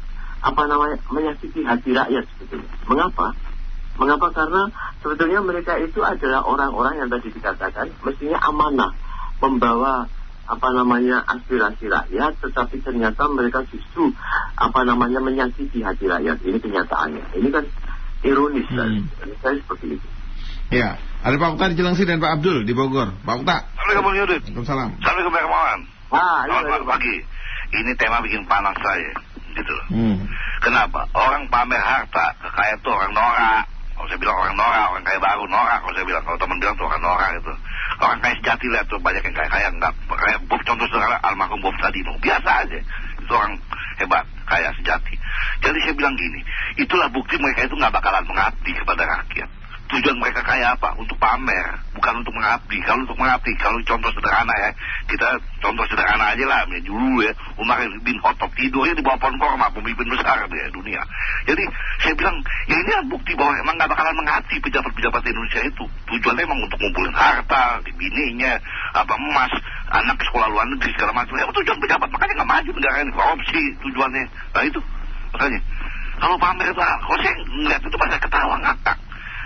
[0.44, 2.70] apa namanya menyakiti hati rakyat sebetulnya.
[2.90, 3.32] Mengapa?
[3.94, 4.26] Mengapa?
[4.34, 4.62] Karena
[4.98, 8.90] sebetulnya mereka itu adalah orang-orang yang tadi dikatakan mestinya amanah
[9.38, 10.10] membawa
[10.44, 14.12] apa namanya aspirasi rakyat, tetapi ternyata mereka justru
[14.60, 16.40] apa namanya menyakiti hati rakyat.
[16.44, 17.24] Ini kenyataannya.
[17.40, 17.64] Ini kan
[18.24, 18.88] ironis kan.
[18.88, 19.36] hmm.
[19.40, 20.08] saya seperti itu.
[20.72, 23.12] Ya, ada Pak Ukta di Jelengsi dan Pak Abdul di Bogor.
[23.24, 23.56] Pak Ukta.
[23.76, 24.42] Assalamualaikum Yudit.
[24.48, 24.90] Waalaikumsalam.
[25.00, 25.80] Assalamualaikum Pak Kemawan.
[26.14, 26.88] Ah, iya, Selamat iya.
[26.88, 27.16] pagi.
[27.74, 29.12] Ini tema bikin panas saya,
[29.56, 29.86] gitu loh.
[29.90, 30.16] Hmm.
[30.62, 31.10] Kenapa?
[31.10, 33.73] Orang pamer harta, kekayaan tuh orang norak.
[33.94, 35.78] Kalau saya bilang orang norak, orang kaya baru norak.
[35.86, 37.52] Kalau saya bilang, kalau teman bilang tuh orang norak itu.
[38.02, 39.92] Orang kaya sejati lihat tuh banyak yang kaya-kaya enggak.
[40.10, 42.12] Kayak Bob contoh sederhana almarhum Bob Sadino.
[42.18, 42.78] Biasa aja.
[43.22, 43.54] Itu orang
[44.02, 45.14] hebat, kaya sejati.
[45.62, 46.40] Jadi saya bilang gini,
[46.82, 49.50] itulah bukti mereka itu nggak bakalan mengabdi kepada rakyat.
[49.84, 50.96] Tujuan mereka kaya apa?
[50.96, 52.80] Untuk pamer, bukan untuk mengabdi.
[52.88, 54.70] Kalau untuk mengabdi, kalau contoh sederhana ya,
[55.04, 55.28] kita
[55.60, 56.64] contoh sederhana aja lah.
[56.72, 61.04] Ya, dulu ya, Umar bin Khattab tidurnya di bawah pohon korma, pemimpin besar di dunia.
[61.44, 61.64] Jadi
[62.00, 65.84] saya bilang, ya ini bukti bahwa emang nggak bakalan mengabdi pejabat-pejabat Indonesia itu.
[66.08, 68.56] Tujuannya emang untuk ngumpulin harta, bininya,
[68.96, 69.52] apa emas,
[69.92, 71.36] anak sekolah luar negeri segala macam.
[71.36, 74.24] Ya tujuan pejabat makanya nggak maju negara ini korupsi tujuannya.
[74.32, 74.80] Nah itu
[75.36, 75.60] makanya.
[76.14, 78.98] Kalau pamer itu, kalau saya ngeliat itu pada ketawa ngakak.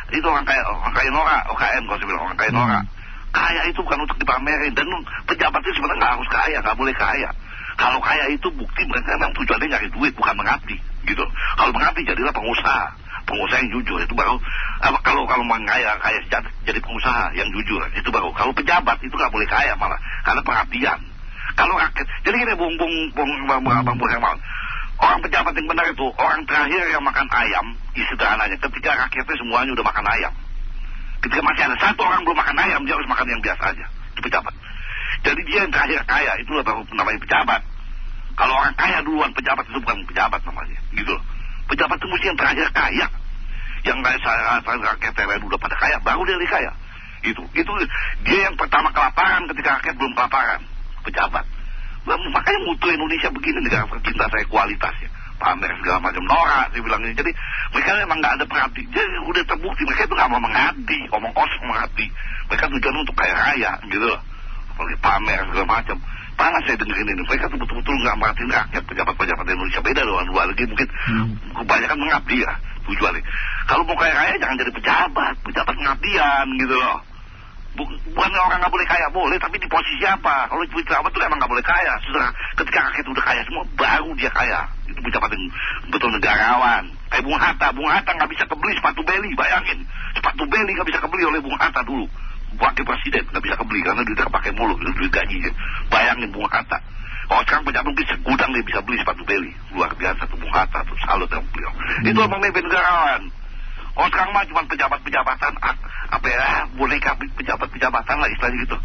[0.08, 2.84] Itu orang kaya, orang kaya norak, OKM kalau saya bilang orang kaya norak.
[3.28, 4.88] Kaya itu bukan untuk dipamerin dan
[5.28, 7.30] pejabat itu sebenarnya nggak harus kaya, nggak boleh kaya.
[7.78, 10.74] Kalau kaya itu bukti mereka memang tujuannya nyari duit bukan mengabdi,
[11.06, 11.24] gitu.
[11.54, 12.90] Kalau mengabdi jadilah pengusaha,
[13.28, 14.34] pengusaha yang jujur itu baru.
[14.82, 18.32] Apa, kalau kalau mau kaya kaya sejati, jadi pengusaha yang jujur itu baru.
[18.32, 20.98] Kalau pejabat itu nggak boleh kaya malah karena pengabdian.
[21.54, 24.38] Kalau rakyat, jadi gini bung bung bung bung bung bung bung.
[24.98, 29.86] Orang pejabat yang benar itu orang terakhir yang makan ayam, sederhananya ketika rakyatnya semuanya udah
[29.86, 30.34] makan ayam.
[31.22, 33.86] Ketika masih ada satu orang belum makan ayam, dia harus makan yang biasa aja.
[34.14, 34.54] Itu pejabat.
[35.22, 37.62] Jadi dia yang terakhir kaya, itulah baru namanya pejabat.
[38.38, 41.10] Kalau orang kaya duluan pejabat itu bukan pejabat namanya, gitu.
[41.10, 41.22] loh.
[41.70, 43.06] Pejabat itu mesti yang terakhir kaya.
[43.86, 46.70] Yang saya rakyat yang lain udah pada kaya, baru dia kaya.
[47.22, 47.72] Itu, itu
[48.26, 50.60] dia yang pertama kelaparan ketika rakyat belum kelaparan,
[51.02, 51.44] pejabat.
[52.06, 55.08] Nah, makanya mutu Indonesia begini negara tercinta saya kualitasnya
[55.38, 56.22] pamer segala macam.
[56.26, 57.14] Norak saya bilang ini.
[57.14, 57.30] Jadi
[57.72, 58.82] mereka memang nggak ada perhati.
[58.90, 62.06] Jadi udah terbukti mereka itu nggak mau mengabdi omong kosong mengabdi
[62.50, 64.20] mereka tujuan untuk kaya raya gitu loh.
[64.74, 65.96] Apalagi pamer segala macam.
[66.38, 67.22] Panas saya dengerin ini.
[67.26, 68.82] Mereka tuh betul-betul nggak merhatiin rakyat.
[68.86, 71.28] Pejabat-pejabat Indonesia beda loh luar lagi mungkin Hmm.
[71.54, 72.52] kebanyakan mengabdi ya
[72.88, 73.22] tujuannya.
[73.68, 75.34] Kalau mau kaya raya jangan jadi pejabat.
[75.44, 76.98] Pejabat pengabdian gitu loh
[77.76, 79.06] Bu- bukan orang nggak boleh kaya.
[79.12, 80.48] Boleh tapi di posisi apa?
[80.48, 81.92] Kalau pejabat tuh emang nggak boleh kaya.
[82.02, 84.60] Setelah ketika rakyat udah kaya semua baru dia kaya.
[84.88, 85.44] Itu pejabat yang
[85.92, 86.84] betul negarawan.
[87.12, 87.68] Kayak Bung Hatta.
[87.76, 89.78] Bung Hatta nggak bisa kebeli sepatu beli bayangin.
[90.16, 92.06] Sepatu beli nggak bisa kebeli oleh Bung Hatta dulu.
[92.58, 95.52] Wakil presiden nggak bisa kebeli karena udah pakai mulu duit gajinya.
[95.92, 96.80] Bayangin Bung Hatta.
[97.28, 99.52] Kalau sekarang pejabat mungkin segudang dia bisa beli sepatu beli.
[99.76, 101.72] Luar biasa tuh Bung Hatta tuh salut sama beliau.
[102.08, 103.22] Itu emang memimpin negarawan
[103.98, 105.74] Oh sekarang mah cuma pejabat-pejabatan ah,
[106.14, 108.76] apa ya boneka pejabat-pejabatan lah istilahnya gitu.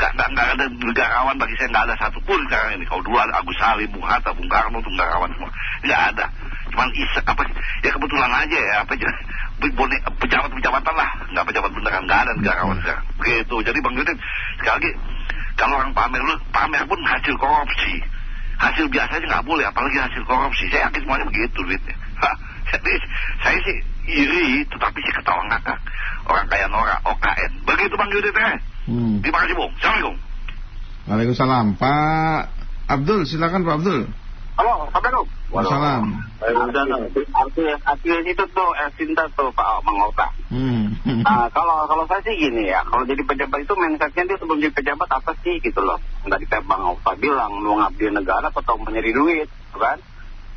[0.00, 2.88] Gak, gak, gak ada negarawan bagi saya nggak ada satupun sekarang ini.
[2.88, 5.52] Kalau dulu ada Agus Salim, Bung Hatta, Bung Karno tuh negarawan semua.
[5.84, 6.24] Nggak ada.
[6.72, 7.42] Cuman isa apa
[7.84, 9.08] ya kebetulan aja ya apa aja
[9.70, 13.04] bone- pejabat-pejabatan lah, nggak pejabat beneran, nggak ada negarawan sekarang.
[13.20, 13.56] Begitu.
[13.62, 14.18] Jadi Bang Yudin,
[14.58, 14.90] sekali lagi,
[15.54, 18.02] kalau orang pamer lu, pamer pun hasil korupsi.
[18.58, 20.66] Hasil biasa aja nggak boleh, apalagi hasil korupsi.
[20.72, 21.96] Saya yakin semuanya begitu duitnya.
[22.18, 22.34] Hah,
[22.72, 22.94] Jadi
[23.44, 23.76] saya sih
[24.08, 25.78] iri, tetapi sih ketawa ngakak.
[26.26, 27.52] Orang kaya Nora, OKN.
[27.68, 28.52] Begitu Bang Yudin ya.
[28.88, 29.14] Hmm.
[29.20, 29.72] Terima kasih Bung.
[29.76, 30.16] Assalamualaikum.
[31.02, 31.66] Waalaikumsalam.
[31.76, 32.42] Pak
[32.88, 34.00] Abdul, silakan Pak Abdul.
[34.56, 35.26] Halo, Assalamualaikum.
[35.52, 36.02] Waalaikumsalam.
[37.32, 40.28] Artinya, itu tuh eh, cinta tuh Pak Mang Ota.
[40.50, 40.96] Hmm.
[41.22, 44.74] Nah, kalau kalau saya sih gini ya, kalau jadi pejabat itu mindsetnya dia sebelum jadi
[44.74, 45.98] pejabat apa sih gitu loh.
[46.26, 49.98] Nggak kita Bang Ota bilang mau ngabdi negara atau mau nyari duit, gitu kan?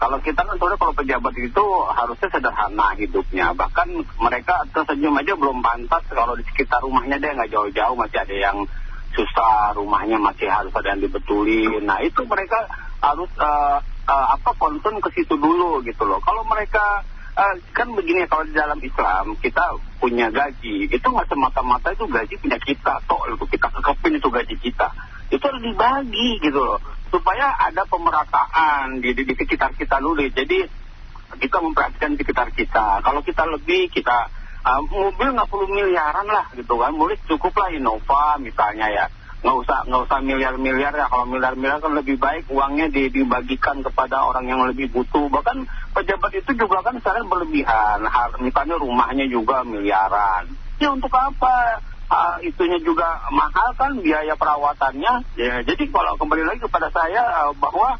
[0.05, 3.57] Kalau kita kan sebenarnya kalau pejabat itu harusnya sederhana hidupnya.
[3.57, 3.89] Bahkan
[4.21, 8.69] mereka tersenyum aja belum pantas kalau di sekitar rumahnya dia nggak jauh-jauh masih ada yang
[9.17, 11.89] susah, rumahnya masih harus ada yang dibetulin.
[11.89, 12.69] Nah itu mereka
[13.01, 16.21] harus eh, eh, apa konsen ke situ dulu gitu loh.
[16.21, 17.01] Kalau mereka
[17.41, 22.33] eh, kan begini kalau di dalam Islam kita punya gaji itu nggak semata-mata itu gaji
[22.45, 24.87] punya kita toh itu kita kekepin itu gaji kita
[25.33, 26.77] itu harus dibagi gitu loh
[27.15, 30.19] supaya ada pemerataan di, di, di sekitar kita dulu.
[30.27, 30.67] Jadi
[31.39, 32.99] kita memperhatikan di sekitar kita.
[32.99, 34.27] Kalau kita lebih kita
[34.67, 36.91] uh, mobil nggak perlu miliaran lah gitu kan.
[36.91, 39.05] Boleh cukup lah Innova misalnya ya.
[39.47, 41.07] Nggak usah nggak usah miliar-miliar ya.
[41.07, 45.31] Kalau miliar-miliar kan lebih baik uangnya di, dibagikan kepada orang yang lebih butuh.
[45.31, 48.03] Bahkan pejabat itu juga kan sekarang berlebihan.
[48.43, 50.51] Misalnya rumahnya juga miliaran.
[50.83, 51.79] Ya untuk apa
[52.15, 57.51] Ah, itunya juga mahal kan biaya perawatannya ya jadi kalau kembali lagi kepada saya ah,
[57.51, 57.99] bahwa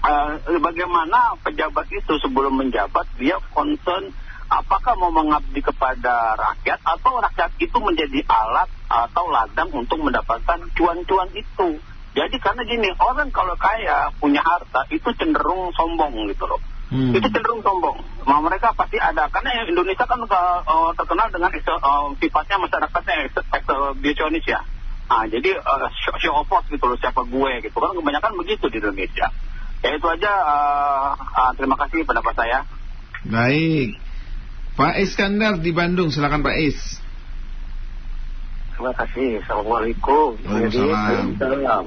[0.00, 4.08] ah, bagaimana pejabat itu sebelum menjabat dia concern
[4.48, 11.28] apakah mau mengabdi kepada rakyat atau rakyat itu menjadi alat atau ladang untuk mendapatkan cuan-cuan
[11.36, 11.80] itu.
[12.12, 16.60] Jadi karena gini, orang kalau kaya punya harta itu cenderung sombong gitu loh.
[16.92, 17.16] Hmm.
[17.16, 18.04] Itu cenderung sombong.
[18.28, 24.44] Nah, mereka pasti ada karena Indonesia kan uh, terkenal dengan uh, sifatnya masyarakatnya ekse- exhibitionis
[24.44, 24.60] ya.
[25.08, 28.76] Nah, jadi uh, show, show off gitu loh siapa gue gitu kan kebanyakan begitu di
[28.76, 29.32] Indonesia.
[29.80, 30.32] Ya itu aja.
[30.44, 32.68] uh, uh, terima kasih pendapat saya.
[33.24, 33.96] Baik.
[34.76, 36.76] Pak Iskandar di Bandung, silakan Pak Is.
[38.76, 39.40] Terima kasih.
[39.40, 40.36] Assalamualaikum.
[40.44, 41.40] Waalaikumsalam.
[41.40, 41.86] Salam.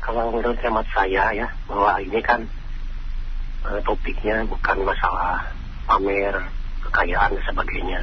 [0.00, 2.48] Kalau menurut hemat saya ya, bahwa ini kan
[3.62, 5.54] eh, topiknya bukan masalah
[5.86, 6.34] pamer
[6.82, 8.00] kekayaan dan sebagainya.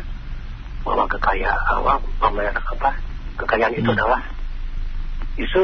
[0.84, 1.94] Bahwa kekayaan, apa,
[2.24, 2.90] pamer apa,
[3.40, 3.98] kekayaan itu Hmm.
[4.00, 4.22] adalah
[5.40, 5.64] isu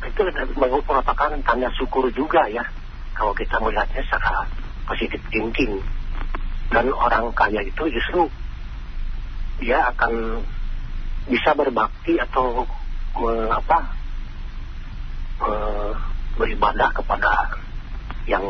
[0.00, 0.20] itu
[0.56, 2.64] merupakan tanda syukur juga ya
[3.12, 4.48] kalau kita melihatnya secara
[4.88, 5.84] positif thinking
[6.72, 8.24] dan orang kaya itu justru
[9.60, 10.40] dia akan
[11.28, 12.64] bisa berbakti atau
[13.20, 13.78] me- apa
[15.44, 15.96] me-
[16.40, 17.32] beribadah kepada
[18.30, 18.46] yang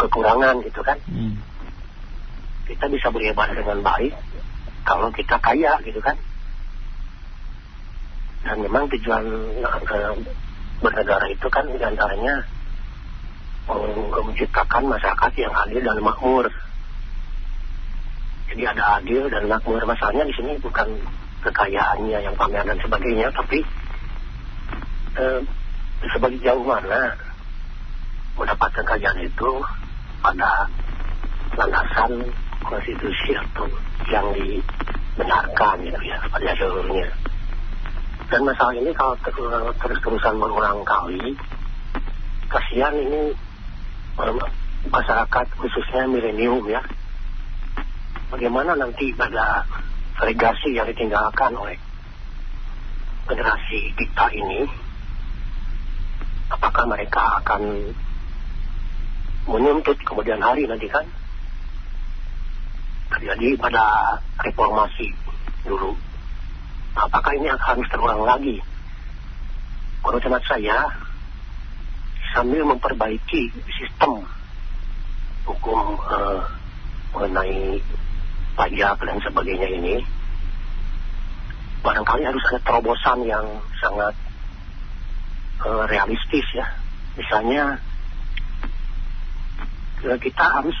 [0.00, 0.96] kekurangan gitu kan.
[1.04, 1.36] Hmm.
[2.70, 4.14] kita bisa beribadah dengan baik
[4.86, 6.16] kalau kita kaya gitu kan.
[8.40, 9.24] Dan memang tujuan
[9.60, 10.14] eh,
[10.80, 12.46] bernegara itu kan di antaranya
[14.10, 16.46] menciptakan masyarakat yang adil dan makmur.
[18.50, 19.82] Jadi ada adil dan makmur.
[19.84, 20.88] Masalahnya di sini bukan
[21.44, 23.66] kekayaannya yang pamer dan sebagainya tapi
[25.18, 25.40] eh,
[26.08, 27.16] sebagai jauh mana
[28.40, 29.50] mendapatkan kekayaan itu
[30.24, 30.66] pada
[31.54, 32.24] landasan
[32.64, 33.68] konstitusi atau
[34.08, 37.08] yang dibenarkan gitu ya pada seluruhnya
[38.30, 41.34] dan masalah ini kalau ter- terus-terusan berulang kali
[42.46, 43.34] kasihan ini
[44.88, 46.82] masyarakat khususnya milenium ya.
[48.30, 49.66] Bagaimana nanti pada
[50.22, 51.74] legasi yang ditinggalkan oleh
[53.26, 54.66] generasi kita ini
[56.50, 57.90] apakah mereka akan
[59.50, 61.04] menuntut kemudian hari nanti kan.
[63.10, 63.84] Terjadi pada
[64.38, 65.10] reformasi
[65.66, 65.98] dulu.
[66.94, 68.62] Apakah ini akan harus terulang lagi?
[70.00, 70.88] Menurut hemat saya
[72.30, 74.22] sambil memperbaiki sistem
[75.44, 76.40] hukum eh,
[77.10, 77.82] mengenai
[78.54, 79.94] pajak dan sebagainya ini
[81.80, 83.46] barangkali harus ada terobosan yang
[83.82, 84.14] sangat
[85.66, 86.66] eh, realistis ya.
[87.18, 87.89] Misalnya
[90.00, 90.76] kita harus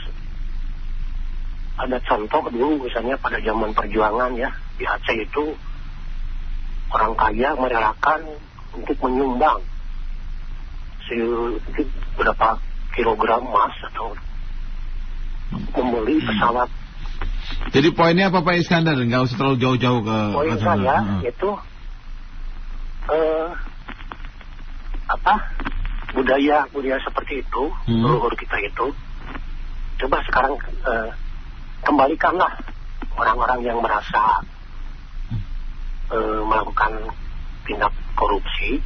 [1.76, 5.56] ada contoh dulu misalnya pada zaman perjuangan ya di Aceh itu
[6.90, 8.20] orang kaya merelakan
[8.76, 9.60] untuk menyumbang
[12.14, 12.48] berapa
[12.94, 14.14] kilogram emas atau
[15.74, 16.70] membeli pesawat
[17.74, 18.94] Jadi poinnya apa Pak Iskandar?
[18.94, 21.34] Nggak usah terlalu jauh-jauh ke poin ke saya Heeh.
[21.34, 21.50] itu
[23.10, 23.48] eh,
[25.10, 25.34] apa
[26.14, 28.06] budaya budaya seperti itu Hmm.
[28.06, 28.94] leluhur kita itu
[30.00, 30.56] coba sekarang
[30.88, 31.10] eh,
[31.84, 32.56] kembalikanlah
[33.20, 34.40] orang-orang yang merasa
[36.08, 37.12] eh, melakukan
[37.68, 38.80] tindak korupsi,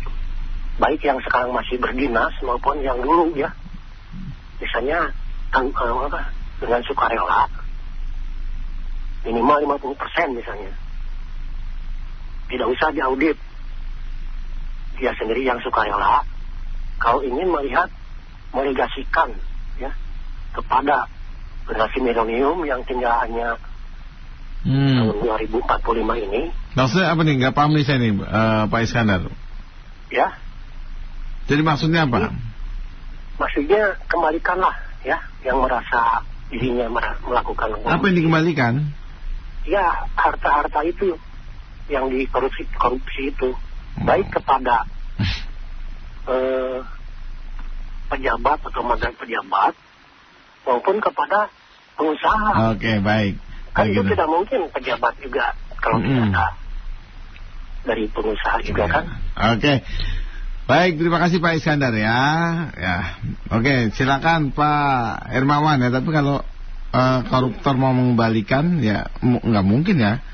[0.83, 3.55] baik yang sekarang masih berdinas maupun yang dulu ya,
[4.59, 5.15] misalnya
[5.55, 7.47] tang, eh, apa, dengan sukarela.
[9.25, 10.75] Minimal 50% misalnya,
[12.51, 13.39] tidak usah diaudit,
[15.01, 16.27] dia sendiri yang sukarela.
[17.01, 17.89] Kalau ingin melihat
[18.53, 19.33] melegasikan.
[19.35, 19.54] ya
[20.55, 21.11] kepada
[21.65, 23.59] generasi milenium yang tinggal hanya
[24.65, 24.97] Hmm.
[24.97, 27.35] tahun 2045 ini Maksudnya apa nih?
[27.37, 29.23] Nggak paham nih saya nih, eh, Pak Iskandar.
[30.09, 30.29] ya
[31.45, 32.33] Jadi maksudnya apa?
[33.35, 36.89] maksudnya kembalikanlah ya yang merasa dirinya
[37.21, 38.75] melakukan Apa yang dikembalikan?
[39.67, 41.13] ya harta-harta itu
[41.87, 43.53] yang dikorupsi korupsi itu
[43.95, 44.07] Hmm.
[44.09, 44.89] baik kepada
[46.33, 46.79] eh,
[48.09, 49.77] pejabat atau mantan pejabat
[50.65, 51.49] maupun kepada
[51.95, 53.39] pengusaha Oke, baik.
[53.77, 56.09] kan itu tidak mungkin pejabat juga kalau Mm-mm.
[56.09, 56.47] tidak ada
[57.85, 59.05] dari pengusaha juga kan
[59.55, 59.85] Oke.
[60.65, 62.17] Baik, terima kasih Pak Iskandar ya.
[62.73, 62.97] Ya.
[63.53, 66.41] Oke, silakan Pak Hermawan ya, tapi kalau
[66.89, 70.25] eh, koruptor mau mengembalikan ya nggak mungkin ya.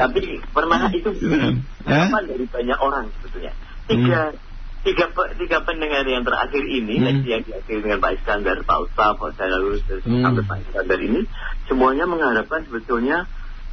[0.00, 1.12] Tapi pernah itu
[1.90, 3.52] harapan dari banyak orang sebetulnya.
[3.84, 4.32] Tiga,
[4.80, 7.04] tiga, tiga pendengar yang terakhir ini, Hmm.
[7.04, 10.24] yang diakhiri dengan Pak Iskandar, Pak Ustaz, Pak Salalus, Hmm.
[10.24, 11.20] sampai Pak Iskandar ini,
[11.68, 13.28] semuanya mengharapkan sebetulnya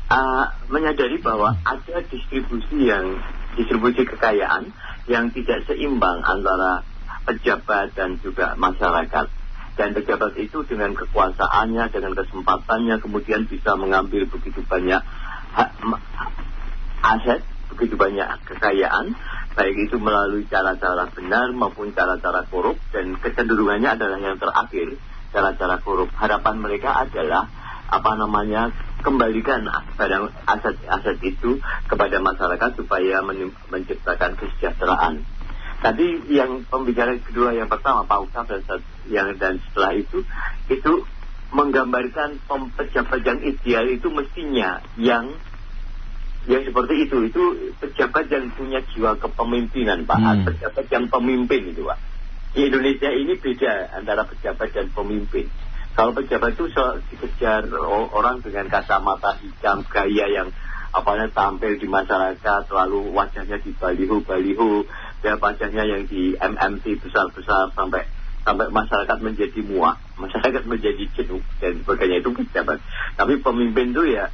[0.08, 3.20] ah, menyadari bahwa ada distribusi yang
[3.60, 4.72] distribusi kekayaan
[5.12, 6.88] yang tidak seimbang antara
[7.28, 9.28] pejabat dan juga masyarakat.
[9.76, 15.04] Dan pejabat itu dengan kekuasaannya, dengan kesempatannya, kemudian bisa mengambil begitu banyak
[15.54, 15.70] hak,
[17.04, 17.44] aset,
[17.76, 19.14] begitu banyak kekayaan,
[19.58, 25.02] baik itu melalui cara-cara benar maupun cara-cara korup, dan kecenderungannya adalah yang terakhir,
[25.34, 26.14] cara-cara korup.
[26.14, 27.50] Harapan mereka adalah
[27.90, 28.70] apa namanya
[29.02, 29.66] kembalikan
[29.98, 31.58] barang aset-aset itu
[31.90, 33.26] kepada masyarakat supaya
[33.74, 35.26] menciptakan kesejahteraan.
[35.78, 40.26] Tadi yang pembicara kedua yang pertama Pak Ustaz dan yang dan setelah itu
[40.74, 40.94] itu
[41.54, 42.44] menggambarkan
[42.76, 45.32] pejabat yang ideal itu mestinya yang
[46.48, 47.44] yang seperti itu itu
[47.84, 50.20] pejabat yang punya jiwa kepemimpinan Pak.
[50.20, 50.44] Hmm.
[50.48, 52.00] pejabat yang pemimpin itu Pak.
[52.56, 55.52] Di Indonesia ini beda antara pejabat dan pemimpin.
[55.92, 57.68] Kalau pejabat itu so- dikejar
[58.16, 60.50] orang dengan kacamata hitam gaya yang
[60.96, 64.88] apanya tampil di masyarakat lalu wajahnya di baliho-baliho
[65.22, 68.08] ya wajahnya yang di MMT besar-besar sampai
[68.48, 72.24] sampai masyarakat menjadi muak masyarakat menjadi jenuh dan sebagainya.
[72.24, 72.80] Itu pejabat.
[73.20, 74.32] Tapi pemimpin itu ya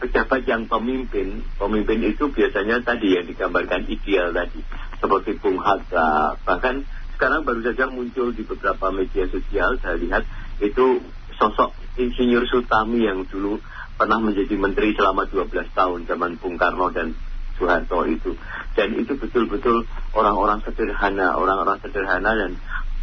[0.00, 1.44] pejabat yang pemimpin.
[1.60, 4.64] Pemimpin itu biasanya tadi yang digambarkan ideal tadi
[4.96, 6.40] seperti Bung Hatta.
[6.40, 6.74] Bahkan
[7.14, 10.24] sekarang baru saja muncul di beberapa media sosial saya lihat
[10.64, 11.04] itu
[11.36, 13.60] sosok Insinyur Sutami yang dulu
[14.00, 17.12] pernah menjadi menteri selama 12 tahun zaman Bung Karno dan
[17.60, 18.32] Soeharto itu.
[18.72, 19.84] Dan itu betul-betul
[20.16, 22.56] orang-orang sederhana orang-orang sederhana dan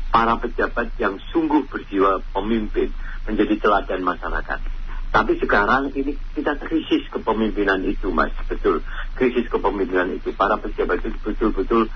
[0.10, 2.90] para pejabat yang sungguh berjiwa pemimpin
[3.30, 4.77] menjadi teladan masyarakat
[5.08, 8.34] tapi sekarang ini kita krisis kepemimpinan itu mas.
[8.46, 8.84] Betul.
[9.16, 10.36] Krisis kepemimpinan itu.
[10.36, 11.88] Para pejabat itu betul-betul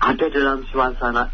[0.00, 1.28] ada dalam suasana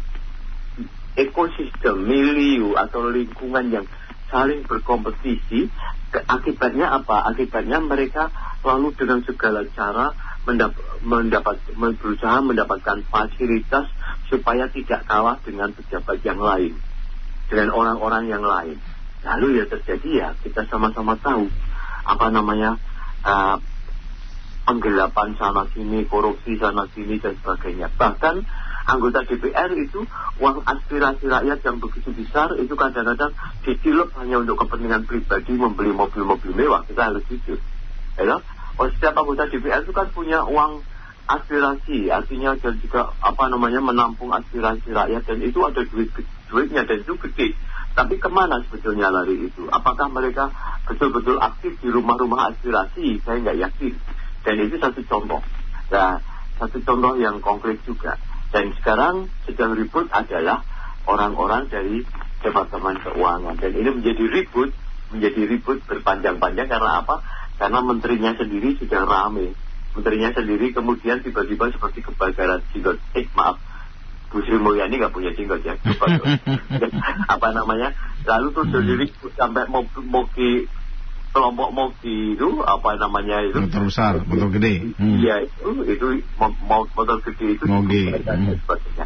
[1.15, 3.85] ekosistem milieu atau lingkungan yang
[4.27, 5.71] saling berkompetisi.
[6.13, 7.25] Akibatnya apa?
[7.31, 8.29] Akibatnya mereka
[8.61, 13.87] lalu dengan segala cara mendap mendapat men- berusaha mendapatkan fasilitas
[14.27, 16.75] supaya tidak kalah dengan pejabat yang lain
[17.47, 18.77] dengan orang-orang yang lain
[19.23, 21.47] lalu ya terjadi ya kita sama-sama tahu
[22.03, 22.75] apa namanya
[23.23, 23.57] uh,
[24.63, 27.91] penggelapan sana sini, korupsi sana sini dan sebagainya.
[27.95, 28.35] Bahkan
[28.87, 30.03] anggota DPR itu
[30.39, 33.31] uang aspirasi rakyat yang begitu besar itu kadang-kadang
[33.63, 36.83] ditilep hanya untuk kepentingan pribadi membeli mobil-mobil mewah.
[36.87, 37.59] Kita harus jujur.
[38.13, 38.39] Ya,
[38.79, 40.85] oh, setiap anggota DPR itu kan punya uang
[41.23, 46.11] aspirasi, artinya dan juga apa namanya menampung aspirasi rakyat dan itu ada duit
[46.51, 47.55] duitnya dan itu gede.
[47.93, 49.69] Tapi ke mana sebetulnya lari itu?
[49.69, 50.49] Apakah mereka
[50.89, 53.21] betul-betul aktif di rumah-rumah aspirasi?
[53.21, 53.93] Saya nggak yakin.
[54.41, 55.41] Dan itu satu contoh.
[55.93, 56.17] Nah,
[56.57, 58.17] satu contoh yang konkret juga.
[58.49, 60.65] Dan sekarang sedang ribut adalah
[61.05, 62.01] orang-orang dari
[62.41, 63.61] Departemen Keuangan.
[63.61, 64.73] Dan ini menjadi ribut,
[65.13, 67.21] menjadi ribut berpanjang-panjang karena apa?
[67.61, 69.53] Karena menterinya sendiri sedang rame.
[69.93, 72.97] Menterinya sendiri kemudian tiba-tiba seperti kebakaran jenggot.
[73.13, 73.61] Eh, maaf.
[74.33, 75.77] Bu Sri Mulyani nggak punya jenggot ya.
[75.77, 75.93] Tuh.
[77.29, 77.93] apa namanya?
[78.25, 80.65] Lalu jadi ribut sampai mau mau di
[81.33, 84.93] kelompok Mogi itu apa namanya itu Motor besar, motor gede.
[85.01, 85.17] Hmm.
[85.17, 86.05] Iya itu itu
[86.37, 88.61] mo- motor gede itu dan hmm.
[88.65, 89.05] sebagainya.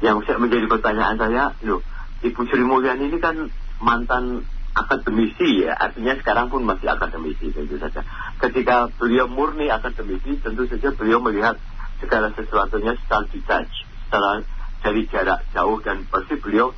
[0.00, 1.80] Yang saya menjadi pertanyaan saya, loh
[2.20, 3.48] Ibu Sri Mulyani ini kan
[3.80, 4.44] mantan
[4.76, 8.04] akademisi ya, artinya sekarang pun masih akademisi tentu saja.
[8.38, 11.56] Ketika beliau murni akademisi, tentu saja beliau melihat
[12.00, 13.76] segala sesuatunya secara dijudge,
[14.10, 14.42] secara
[14.82, 16.74] dari jarak jauh dan pasti beliau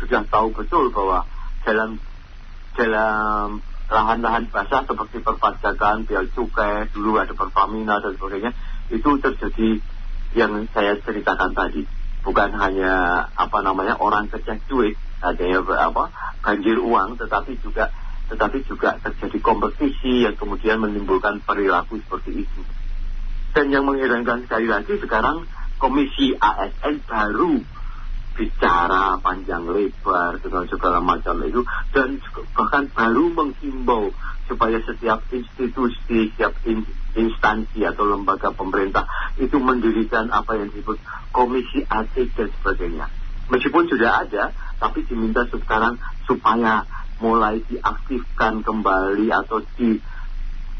[0.00, 1.28] sudah tahu betul bahwa
[1.60, 2.00] dalam
[2.72, 3.60] dalam
[3.90, 8.56] lahan-lahan basah seperti perpajakan, biaya cukai, dulu ada Pertamina dan sebagainya,
[8.88, 9.82] itu terjadi
[10.38, 11.84] yang saya ceritakan tadi.
[12.24, 16.08] Bukan hanya apa namanya orang kerja duit, adanya apa
[16.40, 17.92] banjir uang, tetapi juga
[18.30, 22.60] tetapi juga terjadi kompetisi yang kemudian menimbulkan perilaku seperti itu.
[23.50, 25.50] Dan yang mengherankan sekali lagi sekarang
[25.80, 27.56] Komisi ASN baru
[28.36, 31.60] bicara panjang lebar dengan segala macam itu
[31.92, 32.20] dan
[32.56, 34.12] bahkan baru menghimbau
[34.48, 39.04] supaya setiap institusi, setiap in, instansi atau lembaga pemerintah
[39.36, 40.96] itu mendirikan apa yang disebut
[41.34, 43.06] komisi etik dan sebagainya.
[43.50, 46.86] Meskipun sudah ada, tapi diminta sekarang supaya
[47.18, 49.98] mulai diaktifkan kembali atau di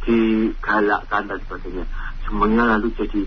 [0.01, 1.85] digalakkan dan sebagainya.
[2.25, 3.21] Semuanya lalu jadi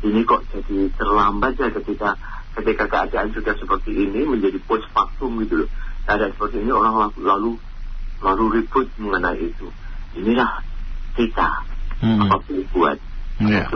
[0.00, 2.16] ini kok jadi terlambat ya ketika
[2.56, 5.68] ketika keadaan sudah seperti ini menjadi post factum gitu loh
[6.08, 7.52] keadaan seperti ini orang lalu lalu,
[8.24, 9.68] lalu ribut mengenai itu
[10.16, 10.64] inilah
[11.14, 11.48] kita
[12.00, 12.20] hmm.
[12.26, 12.36] apa
[12.72, 12.98] buat
[13.44, 13.66] ya.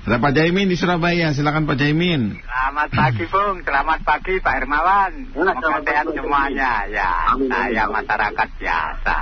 [0.00, 2.40] Ada Pak Jaimin di Surabaya, silakan Pak Jaimin.
[2.40, 5.12] Selamat pagi Bung, selamat pagi Pak Hermawan.
[5.36, 6.88] Semoga sehat semuanya.
[6.88, 9.16] Ya, saya masyarakat biasa.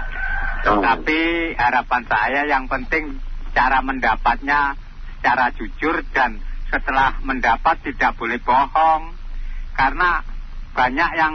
[0.62, 1.20] Tetapi
[1.58, 3.18] harapan saya yang penting
[3.58, 4.78] cara mendapatnya
[5.18, 6.38] secara jujur dan
[6.70, 9.18] setelah mendapat tidak boleh bohong.
[9.74, 10.22] Karena
[10.74, 11.34] banyak yang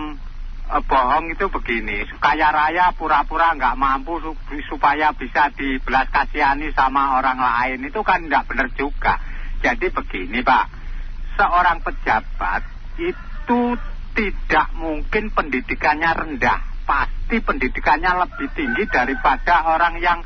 [0.72, 4.24] eh, bohong itu begini kaya raya pura-pura nggak mampu
[4.72, 9.20] supaya bisa dibelas kasihani sama orang lain itu kan nggak benar juga.
[9.60, 10.66] Jadi begini pak
[11.36, 12.62] seorang pejabat
[13.00, 13.62] itu
[14.14, 16.60] tidak mungkin pendidikannya rendah.
[16.84, 20.20] Pasti pendidikannya lebih tinggi daripada orang yang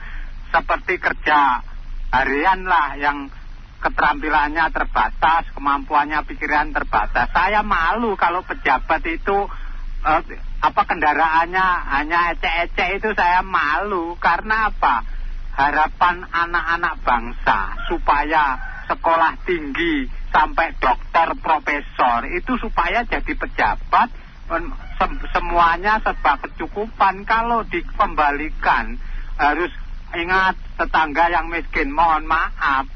[0.50, 1.62] seperti kerja
[2.12, 3.30] harian lah yang
[3.78, 7.30] keterampilannya terbatas, kemampuannya pikiran terbatas.
[7.30, 9.38] Saya malu kalau pejabat itu
[10.06, 10.22] eh,
[10.58, 15.06] apa kendaraannya hanya ecek-ecek itu saya malu karena apa?
[15.58, 24.10] Harapan anak-anak bangsa supaya sekolah tinggi sampai dokter, profesor itu supaya jadi pejabat
[25.34, 28.96] semuanya serba kecukupan kalau dikembalikan
[29.36, 29.74] harus
[30.16, 32.88] ingat tetangga yang miskin mohon maaf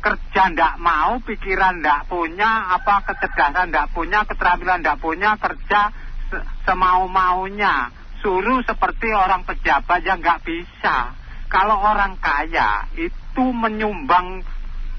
[0.00, 5.92] kerja ndak mau, pikiran ndak punya, apa kecerdasan ndak punya, keterampilan ndak punya, kerja
[6.32, 7.92] se semau-maunya.
[8.20, 11.16] Suruh seperti orang pejabat yang nggak bisa.
[11.48, 14.44] Kalau orang kaya itu menyumbang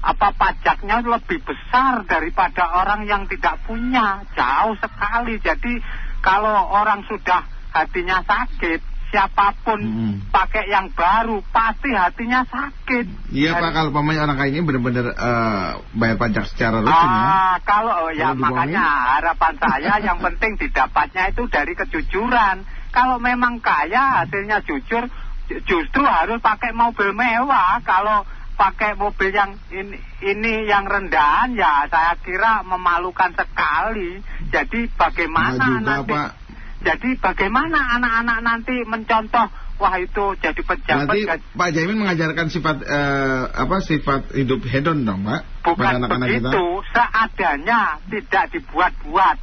[0.02, 5.38] apa pajaknya lebih besar daripada orang yang tidak punya, jauh sekali.
[5.38, 5.78] Jadi
[6.18, 10.32] kalau orang sudah hatinya sakit, siapa pun hmm.
[10.32, 13.28] pakai yang baru pasti hatinya sakit.
[13.28, 17.12] Iya Pak, kalau pemain orang kayak ini benar-benar uh, bayar pajak secara rutin ya.
[17.12, 17.28] ah,
[17.60, 17.68] ya.
[17.68, 18.84] Kalau oh, ya kalau makanya
[19.20, 22.64] harapan saya yang penting didapatnya itu dari kejujuran.
[22.88, 25.04] Kalau memang kaya hasilnya jujur,
[25.68, 27.84] justru harus pakai mobil mewah.
[27.84, 28.24] Kalau
[28.56, 34.24] pakai mobil yang ini, ini yang rendahan ya saya kira memalukan sekali.
[34.48, 36.12] Jadi bagaimana nah, juga, nanti?
[36.16, 36.41] Pak
[36.82, 39.46] jadi bagaimana anak-anak nanti mencontoh
[39.80, 41.20] wah itu jadi pejabat Berarti
[41.58, 45.40] Pak Jamin mengajarkan sifat uh, apa sifat hidup hedon dong Pak?
[45.66, 46.50] Bukan anak -anak begitu.
[46.50, 46.82] Kita?
[46.92, 49.36] seadanya tidak dibuat-buat.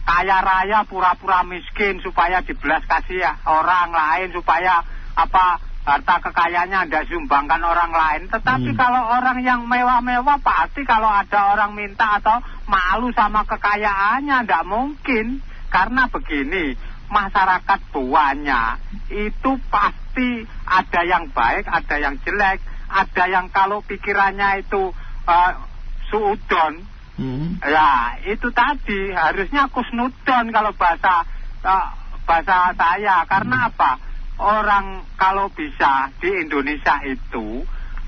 [0.00, 4.82] Kaya raya pura-pura miskin supaya dibelas kasih orang lain supaya
[5.14, 8.22] apa harta kekayaannya tidak sumbangkan orang lain.
[8.28, 8.78] Tetapi hmm.
[8.80, 15.40] kalau orang yang mewah-mewah pasti kalau ada orang minta atau malu sama kekayaannya tidak mungkin
[15.70, 16.74] karena begini,
[17.10, 18.78] masyarakat buahnya
[19.10, 22.58] itu pasti ada yang baik, ada yang jelek,
[22.90, 24.94] ada yang kalau pikirannya itu
[25.26, 25.52] uh,
[26.10, 26.82] suudon,
[27.18, 27.62] hmm.
[27.62, 31.26] ya itu tadi harusnya kusnudon kalau bahasa
[31.66, 31.88] uh,
[32.26, 33.26] bahasa saya.
[33.26, 33.68] Karena hmm.
[33.74, 33.92] apa?
[34.40, 37.62] Orang kalau bisa di Indonesia itu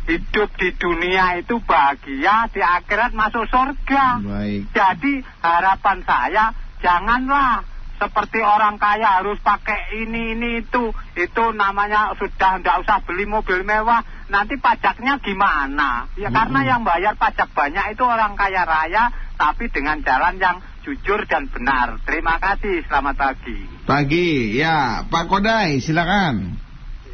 [0.09, 4.19] hidup di dunia itu bahagia, di akhirat masuk surga.
[4.25, 4.73] Baik.
[4.75, 6.45] Jadi harapan saya
[6.83, 7.65] janganlah
[8.03, 10.91] seperti orang kaya harus pakai ini ini itu.
[11.15, 14.03] Itu namanya sudah tidak usah beli mobil mewah.
[14.27, 16.11] Nanti pajaknya gimana?
[16.19, 16.37] Ya hmm.
[16.37, 21.47] karena yang bayar pajak banyak itu orang kaya raya tapi dengan jalan yang jujur dan
[21.47, 22.03] benar.
[22.03, 22.83] Terima kasih.
[22.91, 23.59] Selamat pagi.
[23.87, 24.59] Pagi.
[24.59, 26.59] Ya Pak Kodai silakan.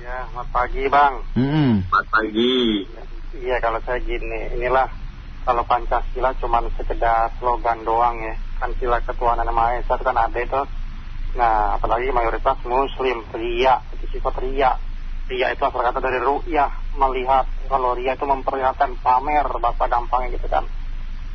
[0.01, 1.14] Ya selamat pagi bang.
[1.37, 1.75] Hmm.
[1.85, 2.89] selamat pagi.
[3.45, 4.89] Iya kalau saya gini inilah
[5.45, 10.61] kalau Pancasila cuma sekedar slogan doang ya kan sila ketuhanan Maha Esa kan ada itu
[11.37, 14.81] Nah, apalagi mayoritas muslim, ria, itu sifat ria.
[15.29, 17.45] Ria itu asal kata dari ru'yah, melihat.
[17.69, 20.65] Kalau ria itu memperlihatkan pamer, bahasa gampangnya gitu kan.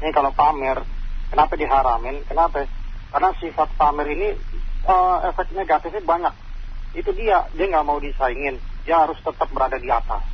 [0.01, 0.81] Ini kalau pamer,
[1.29, 2.25] kenapa diharamin?
[2.25, 2.65] Kenapa?
[3.13, 4.27] Karena sifat pamer ini
[4.89, 6.33] uh, efek negatifnya banyak.
[6.97, 8.57] Itu dia, dia nggak mau disaingin.
[8.89, 10.25] Dia harus tetap berada di atas.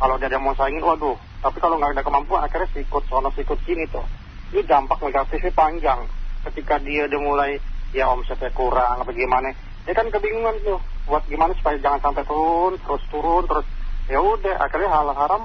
[0.00, 1.20] Kalau dia ada mau saingin, waduh.
[1.44, 4.02] Tapi kalau nggak ada kemampuan, akhirnya sikut sono sikut sini tuh.
[4.48, 6.00] Ini dampak negatifnya panjang.
[6.48, 7.50] Ketika dia udah mulai
[7.92, 9.52] ya omsetnya kurang apa gimana.
[9.84, 13.64] Dia kan kebingungan tuh buat gimana supaya jangan sampai turun terus turun terus
[14.12, 15.42] ya udah akhirnya hal haram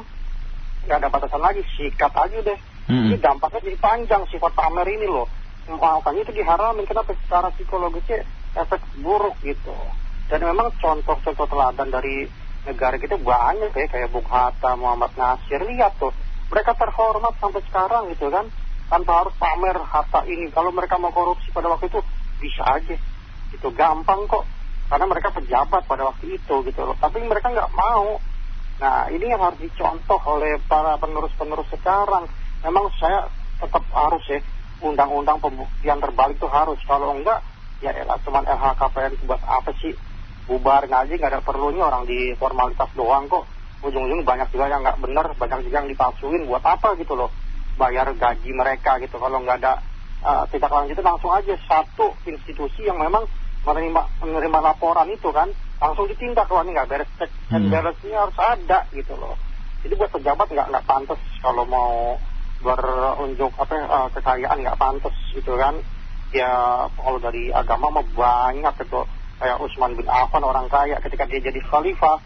[0.83, 2.59] nggak ada batasan lagi sikat aja deh
[2.91, 3.07] hmm.
[3.07, 5.27] ini dampaknya jadi panjang sifat pamer ini loh.
[5.63, 8.27] Makanya itu diharamin kenapa secara psikologisnya
[8.59, 9.71] efek buruk gitu.
[10.27, 12.27] Dan memang contoh-contoh teladan dari
[12.67, 16.11] negara kita banyak ya kayak Bung Hatta, Muhammad Nasir lihat tuh.
[16.51, 18.51] Mereka terhormat sampai sekarang gitu kan
[18.93, 20.53] tanpa harus pamer harta ini.
[20.53, 21.97] Kalau mereka mau korupsi pada waktu itu
[22.37, 22.93] bisa aja.
[23.49, 24.45] Itu gampang kok.
[24.85, 26.93] Karena mereka pejabat pada waktu itu gitu loh.
[27.01, 28.21] Tapi mereka nggak mau.
[28.77, 32.29] Nah ini yang harus dicontoh oleh para penerus-penerus sekarang.
[32.61, 34.37] Memang saya tetap harus ya
[34.85, 36.77] undang-undang pembuktian terbalik itu harus.
[36.85, 37.41] Kalau enggak
[37.81, 39.97] ya elah cuman LHKPN buat apa sih?
[40.45, 43.49] Bubar ngaji nggak ada perlunya orang di formalitas doang kok.
[43.81, 46.45] Ujung-ujung banyak juga yang nggak benar banyak juga yang dipalsuin.
[46.45, 47.33] Buat apa gitu loh
[47.78, 49.17] bayar gaji mereka gitu.
[49.17, 49.82] Kalau nggak ada
[50.24, 53.28] uh, tindak lanjut itu langsung aja satu institusi yang memang
[53.63, 55.47] menerima menerima laporan itu kan
[55.80, 57.71] langsung ditindak loh ini nggak beres cek hmm.
[57.71, 59.36] beresnya harus ada gitu loh.
[59.84, 62.19] Jadi buat pejabat nggak nggak pantas kalau mau
[62.63, 65.80] berunjuk apa uh, kekayaan nggak pantas gitu kan.
[66.34, 66.49] Ya
[66.97, 69.01] kalau dari agama mah banyak itu
[69.38, 72.17] kayak Utsman bin Affan orang kaya ketika dia jadi khalifah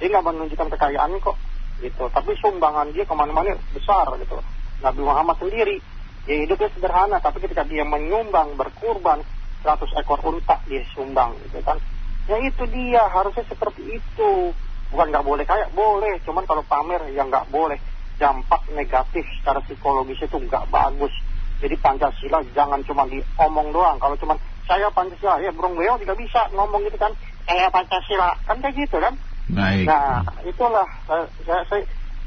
[0.00, 1.36] dia nggak menunjukkan kekayaannya kok
[1.84, 2.04] gitu.
[2.08, 4.40] Tapi sumbangan dia ke mana-mana besar gitu
[4.82, 5.78] Nabi Muhammad sendiri
[6.22, 9.26] Ya hidupnya sederhana, tapi ketika dia menyumbang, berkurban
[9.66, 11.82] 100 ekor unta dia sumbang gitu kan.
[12.30, 14.54] Ya itu dia, harusnya seperti itu.
[14.94, 17.78] Bukan nggak boleh kayak boleh, cuman kalau pamer yang nggak boleh.
[18.22, 21.10] Dampak negatif secara psikologis itu nggak bagus.
[21.58, 23.98] Jadi Pancasila jangan cuma diomong doang.
[23.98, 24.38] Kalau cuma
[24.70, 27.10] saya Pancasila, ya burung beo tidak bisa ngomong gitu kan.
[27.50, 29.18] Saya Pancasila, kan kayak gitu kan.
[29.50, 29.90] Baik.
[29.90, 31.82] Nah, itulah saya, saya, saya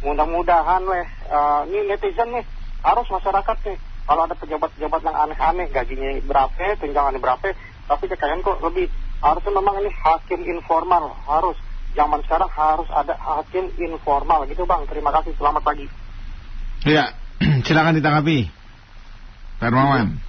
[0.05, 2.45] mudah-mudahan leh, uh, ini netizen nih
[2.85, 7.57] harus masyarakat nih kalau ada pejabat-pejabat yang aneh-aneh gajinya berapa tunjangannya berapa
[7.89, 8.85] tapi kekayaan kok lebih
[9.25, 11.57] harusnya memang ini hakim informal harus
[11.97, 14.85] zaman sekarang harus ada hakim informal gitu bang.
[14.85, 15.87] Terima kasih selamat pagi.
[16.85, 17.17] Ya
[17.65, 18.51] silakan ditanggapi.
[19.57, 20.21] Pak Hermawan.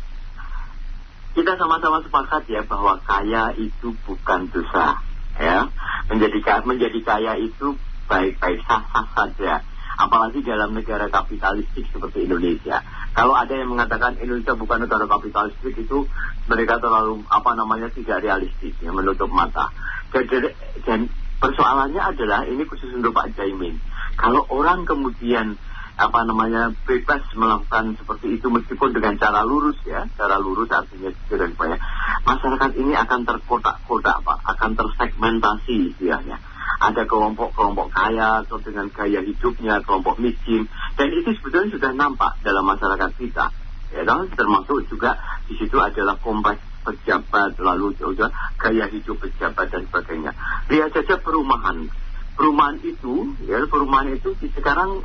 [1.37, 5.05] Kita sama-sama sepakat ya bahwa kaya itu bukan dosa
[5.37, 5.69] ya.
[6.09, 7.77] Menjadi menjadi kaya itu
[8.07, 9.63] baik-baik sah-sah saja
[9.97, 12.85] apalagi dalam negara kapitalistik seperti Indonesia.
[13.17, 16.05] Kalau ada yang mengatakan Indonesia bukan negara kapitalistik itu
[16.47, 19.73] mereka terlalu apa namanya tidak realistis, ya, menutup mata.
[20.13, 20.53] Dan,
[20.85, 21.01] dan
[21.41, 23.81] persoalannya adalah ini khusus untuk Pak Jaimin.
[24.21, 25.57] Kalau orang kemudian
[25.97, 31.57] apa namanya bebas melakukan seperti itu meskipun dengan cara lurus ya cara lurus artinya dan
[31.57, 31.81] supaya
[32.21, 36.37] masyarakat ini akan terkotak-kotak pak akan tersegmentasi istilahnya
[36.77, 40.69] ada kelompok-kelompok kaya dengan gaya hidupnya, kelompok miskin.
[40.97, 43.49] Dan itu sebetulnya sudah nampak dalam masyarakat kita.
[43.95, 45.17] Ya, dan termasuk juga
[45.47, 50.33] di situ adalah kompleks pejabat, lalu juga gaya hidup pejabat dan sebagainya.
[50.71, 51.89] Lihat saja perumahan.
[52.37, 55.01] Perumahan itu, ya perumahan itu sekarang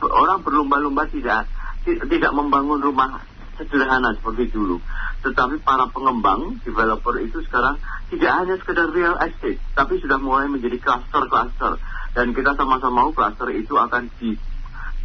[0.00, 1.44] orang berlomba-lomba tidak
[1.86, 3.22] tidak membangun rumah
[3.58, 4.78] sederhana seperti dulu.
[5.24, 7.80] Tetapi para pengembang, developer itu sekarang
[8.12, 11.80] tidak hanya sekedar real estate, tapi sudah mulai menjadi cluster-cluster.
[12.12, 14.36] Dan kita sama-sama mau cluster itu akan di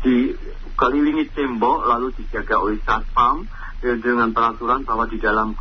[0.02, 3.46] dikelilingi tembok lalu dijaga oleh satpam
[3.86, 5.54] ya, dengan peraturan bahwa di dalam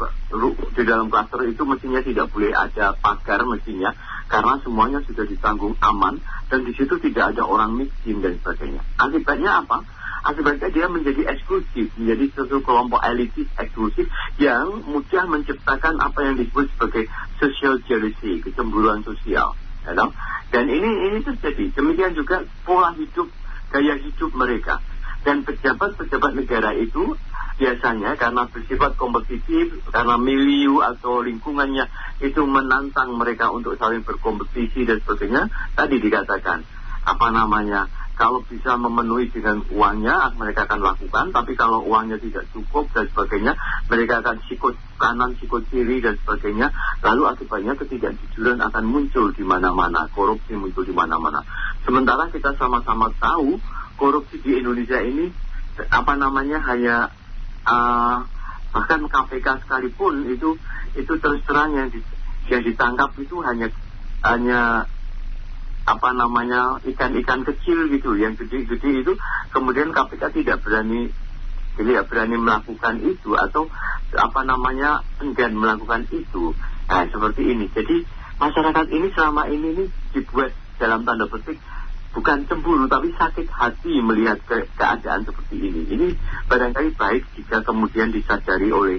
[0.72, 3.92] di dalam cluster itu mestinya tidak boleh ada pagar mestinya
[4.32, 8.80] karena semuanya sudah ditanggung aman dan di situ tidak ada orang miskin dan sebagainya.
[8.96, 9.84] Akibatnya apa?
[10.24, 14.06] Akibatnya dia menjadi eksklusif, menjadi suatu kelompok elitis eksklusif
[14.36, 17.08] yang mudah menciptakan apa yang disebut sebagai
[17.40, 19.56] social jealousy, kecemburuan sosial.
[19.80, 19.96] Ya,
[20.52, 21.72] Dan ini ini terjadi.
[21.72, 23.32] Demikian juga pola hidup,
[23.72, 24.84] gaya hidup mereka.
[25.20, 27.16] Dan pejabat-pejabat negara itu
[27.60, 31.92] biasanya karena bersifat kompetitif, karena milieu atau lingkungannya
[32.24, 36.64] itu menantang mereka untuk saling berkompetisi dan sebagainya, tadi dikatakan
[37.10, 37.90] apa namanya
[38.20, 41.32] kalau bisa memenuhi dengan uangnya mereka akan lakukan.
[41.32, 43.56] Tapi kalau uangnya tidak cukup dan sebagainya
[43.88, 46.68] mereka akan sikut kanan sikut kiri dan sebagainya.
[47.00, 50.12] Lalu akibatnya ketidakjujuran akan muncul di mana-mana.
[50.12, 51.40] Korupsi muncul di mana-mana.
[51.80, 53.56] Sementara kita sama-sama tahu
[53.96, 55.32] korupsi di Indonesia ini
[55.88, 57.08] apa namanya hanya
[57.64, 58.20] uh,
[58.68, 60.60] bahkan KPK sekalipun itu
[60.92, 62.04] itu terus terang yang, di,
[62.52, 63.72] yang ditangkap itu hanya
[64.20, 64.84] hanya
[65.90, 69.12] apa namanya ikan-ikan kecil gitu yang gede-gede itu
[69.50, 71.10] kemudian KPK tidak berani
[71.74, 73.66] tidak berani melakukan itu atau
[74.14, 76.54] apa namanya enggan melakukan itu.
[76.86, 77.66] Nah seperti ini.
[77.74, 78.06] Jadi
[78.38, 79.84] masyarakat ini selama ini ini
[80.14, 81.58] dibuat dalam tanda petik
[82.10, 85.82] bukan cemburu tapi sakit hati melihat ke keadaan seperti ini.
[85.90, 86.06] Ini
[86.46, 88.98] barangkali baik jika kemudian disadari oleh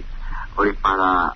[0.59, 1.35] oleh para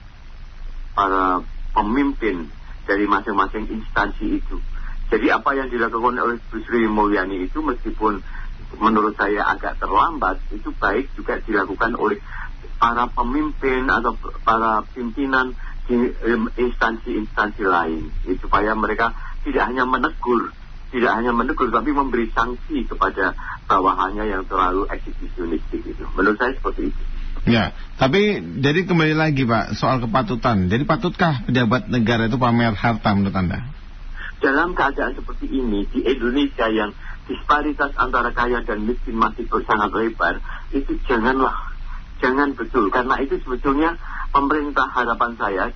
[0.95, 1.43] para
[1.75, 2.47] pemimpin
[2.87, 4.57] dari masing-masing instansi itu.
[5.05, 8.25] Jadi apa yang dilakukan oleh Bu Sri Mulyani itu meskipun
[8.81, 12.19] menurut saya agak terlambat, itu baik juga dilakukan oleh
[12.75, 15.53] para pemimpin atau para pimpinan
[16.57, 18.09] instansi-instansi lain.
[18.41, 19.13] Supaya mereka
[19.45, 20.51] tidak hanya menegur,
[20.89, 23.37] tidak hanya menegur, tapi memberi sanksi kepada
[23.69, 26.03] bawahannya yang terlalu eksibisionistik itu.
[26.17, 27.01] Menurut saya seperti itu.
[27.45, 30.65] Ya, tapi jadi kembali lagi Pak soal kepatutan.
[30.65, 33.74] Jadi patutkah pejabat negara itu pamer harta menurut Anda?
[34.43, 36.91] Dalam keadaan seperti ini di Indonesia yang
[37.25, 40.43] disparitas antara kaya dan miskin masih sangat lebar,
[40.75, 41.73] itu janganlah,
[42.21, 42.93] jangan betul.
[42.93, 43.97] Karena itu sebetulnya
[44.29, 45.71] pemerintah harapan saya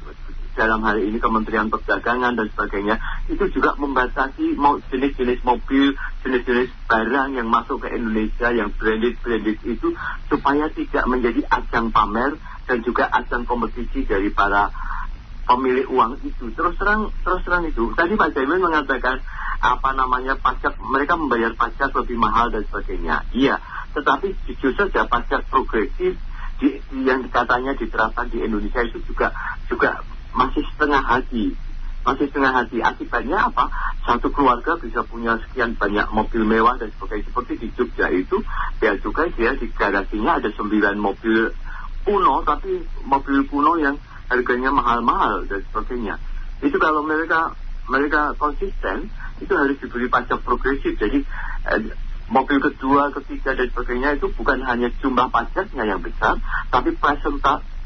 [0.59, 2.99] dalam hal ini Kementerian Perdagangan dan sebagainya
[3.31, 5.95] itu juga membatasi mau jenis-jenis mobil,
[6.27, 9.95] jenis-jenis barang yang masuk ke Indonesia yang branded-branded itu
[10.27, 12.35] supaya tidak menjadi ajang pamer
[12.67, 14.67] dan juga ajang kompetisi dari para
[15.49, 16.53] pemilik uang itu.
[16.53, 17.89] Terus terang, terus terang itu.
[17.97, 19.17] Tadi Pak Jamin mengatakan
[19.59, 23.25] apa namanya pajak mereka membayar pajak lebih mahal dan sebagainya.
[23.33, 23.57] Iya,
[23.97, 26.15] tetapi jujur saja pajak progresif
[26.61, 29.33] di, yang katanya diterapkan di Indonesia itu juga
[29.65, 31.55] juga masih setengah hati
[32.03, 33.67] masih setengah hati akibatnya apa
[34.07, 38.39] satu keluarga bisa punya sekian banyak mobil mewah dan sebagainya seperti di Jogja itu
[38.79, 41.51] ya juga dia di garasinya ada sembilan mobil
[42.07, 43.99] kuno tapi mobil kuno yang
[44.29, 46.15] harganya mahal-mahal dan sebagainya
[46.61, 47.57] itu kalau mereka
[47.89, 49.09] mereka konsisten
[49.41, 51.25] itu harus diberi pajak progresif jadi
[51.73, 51.81] eh,
[52.29, 56.37] mobil kedua, ketiga dan sebagainya itu bukan hanya jumlah pajaknya yang besar,
[56.69, 56.93] tapi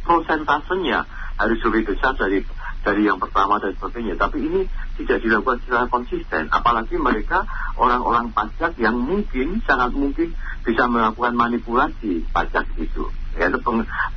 [0.03, 1.07] prosentasenya
[1.39, 2.43] harus lebih besar dari
[2.83, 4.19] dari yang pertama dan sebagainya.
[4.19, 4.61] Tapi ini
[4.99, 6.51] tidak dilakukan secara konsisten.
[6.51, 7.47] Apalagi mereka
[7.79, 10.35] orang-orang pajak yang mungkin, sangat mungkin
[10.67, 13.07] bisa melakukan manipulasi pajak itu.
[13.39, 13.59] Yaitu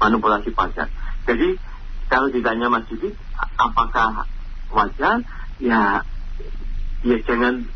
[0.03, 0.91] manipulasi pajak.
[1.31, 1.55] Jadi
[2.07, 3.11] kalau ditanya Mas Yudi,
[3.59, 4.26] apakah
[4.70, 5.26] wajar?
[5.59, 6.07] Ya,
[7.02, 7.66] ya jangan,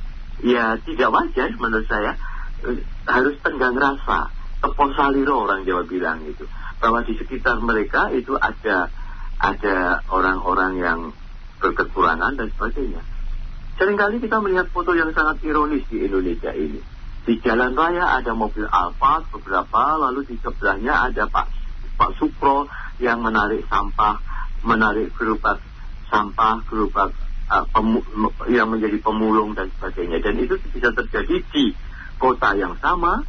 [0.45, 2.15] ya tidak wajar menurut saya.
[3.09, 4.31] Harus tenggang rasa.
[4.61, 6.45] Tepos saliro orang Jawa bilang itu.
[6.79, 8.93] Bahwa di sekitar mereka itu ada
[9.41, 11.01] ada orang-orang yang
[11.61, 13.03] berkekurangan dan sebagainya.
[13.81, 16.81] Seringkali kita melihat foto yang sangat ironis di Indonesia ini.
[17.25, 21.47] Di jalan raya ada mobil Alphard beberapa, lalu di sebelahnya ada Pak
[21.97, 22.69] Pak Supro
[23.01, 24.21] yang menarik sampah,
[24.63, 25.59] menarik gerobak
[26.13, 27.11] sampah, gerobak
[27.49, 27.65] uh,
[28.47, 30.21] yang menjadi pemulung dan sebagainya.
[30.21, 31.73] Dan itu bisa terjadi di
[32.21, 33.25] kota yang sama,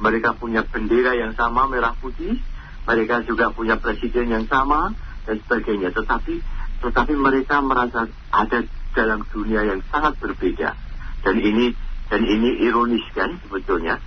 [0.00, 2.40] mereka punya bendera yang sama merah putih,
[2.88, 4.96] mereka juga punya presiden yang sama,
[5.28, 5.92] dan sebagainya.
[5.92, 6.34] Tetapi
[6.78, 8.58] tetapi mereka merasa ada
[8.96, 10.72] dalam dunia yang sangat berbeda.
[11.20, 11.76] Dan ini
[12.08, 14.00] dan ini ironis kan sebetulnya.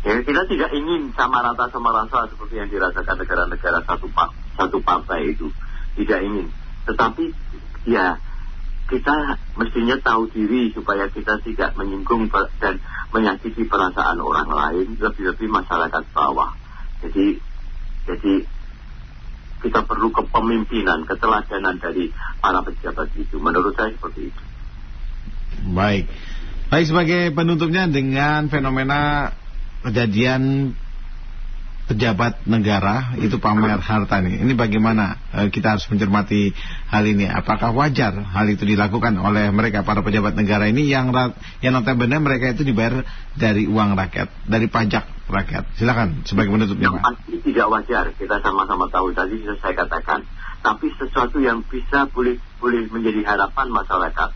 [0.00, 4.08] Ya, kita tidak ingin sama rata sama rasa seperti yang dirasakan negara-negara satu
[4.56, 5.52] satu partai itu.
[6.00, 6.48] Tidak ingin.
[6.88, 7.24] Tetapi
[7.84, 8.16] ya
[8.88, 12.80] kita mestinya tahu diri supaya kita tidak menyinggung dan
[13.12, 16.56] menyakiti perasaan orang lain, lebih-lebih masyarakat bawah.
[17.04, 17.36] Jadi
[18.08, 18.34] jadi
[19.60, 22.08] kita perlu kepemimpinan, keteladanan dari
[22.40, 23.36] para pejabat itu.
[23.36, 24.42] Menurut saya seperti itu.
[25.76, 26.08] Baik.
[26.72, 29.34] Baik sebagai penutupnya dengan fenomena
[29.84, 30.74] kejadian
[31.90, 34.46] pejabat negara itu pamer harta nih.
[34.46, 36.54] Ini bagaimana e, kita harus mencermati
[36.86, 37.26] hal ini?
[37.26, 41.10] Apakah wajar hal itu dilakukan oleh mereka para pejabat negara ini yang
[41.58, 43.02] yang notabene mereka itu dibayar
[43.34, 45.74] dari uang rakyat, dari pajak rakyat.
[45.74, 47.02] Silakan sebagai penutupnya Pak.
[47.02, 48.04] Pasti tidak wajar.
[48.14, 50.22] Kita sama-sama tahu tadi sudah saya katakan.
[50.60, 54.30] Tapi sesuatu yang bisa boleh boleh menjadi harapan masyarakat.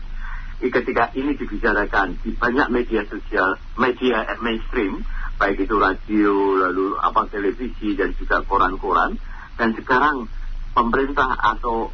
[0.55, 7.95] Ketika ini dibicarakan di banyak media sosial, media mainstream, baik itu radio, lalu apa televisi
[7.95, 9.19] dan juga koran-koran.
[9.55, 10.27] Dan sekarang
[10.75, 11.91] pemerintah atau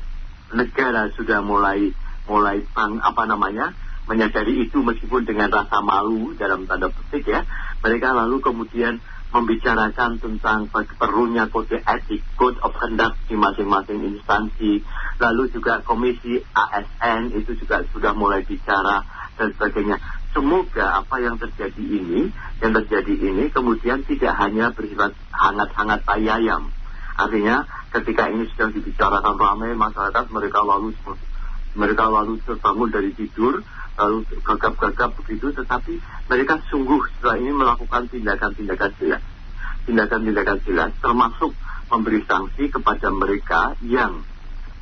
[0.51, 1.93] negara sudah mulai
[2.25, 3.73] mulai pang, apa namanya
[4.09, 7.45] menyadari itu meskipun dengan rasa malu dalam tanda petik ya
[7.79, 8.99] mereka lalu kemudian
[9.31, 10.67] membicarakan tentang
[10.99, 14.83] perlunya kode etik, code of conduct di masing-masing instansi,
[15.23, 19.07] lalu juga komisi ASN itu juga sudah mulai bicara
[19.39, 19.97] dan sebagainya.
[20.31, 22.31] Semoga apa yang terjadi ini,
[22.63, 26.71] yang terjadi ini kemudian tidak hanya bersifat hangat-hangat tayayam,
[27.21, 30.95] Artinya ketika ini sudah dibicarakan ramai masyarakat mereka lalu
[31.77, 33.63] mereka lalu terbangun dari tidur
[33.99, 35.99] lalu gagap-gagap begitu tetapi
[36.31, 39.21] mereka sungguh setelah ini melakukan tindakan-tindakan jelas.
[39.85, 41.51] Tindakan-tindakan jelas termasuk
[41.91, 44.23] memberi sanksi kepada mereka yang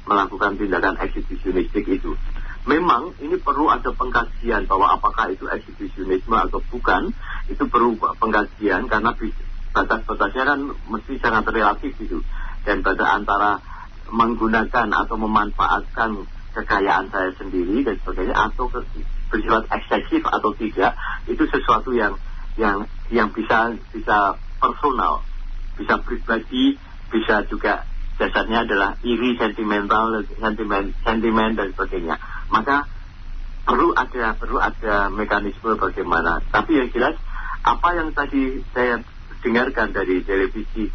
[0.05, 2.13] melakukan tindakan eksibisionistik itu
[2.67, 7.15] memang ini perlu ada pengkajian bahwa apakah itu eksibisionisme atau bukan
[7.47, 9.15] itu perlu pengkajian karena
[9.71, 12.19] batas-batasnya kan mesti sangat relatif gitu.
[12.67, 13.63] Dan pada antara
[14.11, 18.67] menggunakan atau memanfaatkan kekayaan saya sendiri dan sebagainya atau
[19.29, 20.97] bersifat eksesif atau tidak
[21.29, 22.17] itu sesuatu yang
[22.57, 25.21] yang yang bisa bisa personal
[25.77, 26.75] bisa pribadi
[27.13, 27.85] bisa juga
[28.17, 32.17] dasarnya adalah iri sentimental sentimen sentimen dan sebagainya
[32.49, 32.89] maka
[33.65, 36.41] perlu ada perlu ada mekanisme bagaimana.
[36.49, 37.15] Tapi yang jelas
[37.61, 39.01] apa yang tadi saya
[39.45, 40.89] dengarkan dari televisi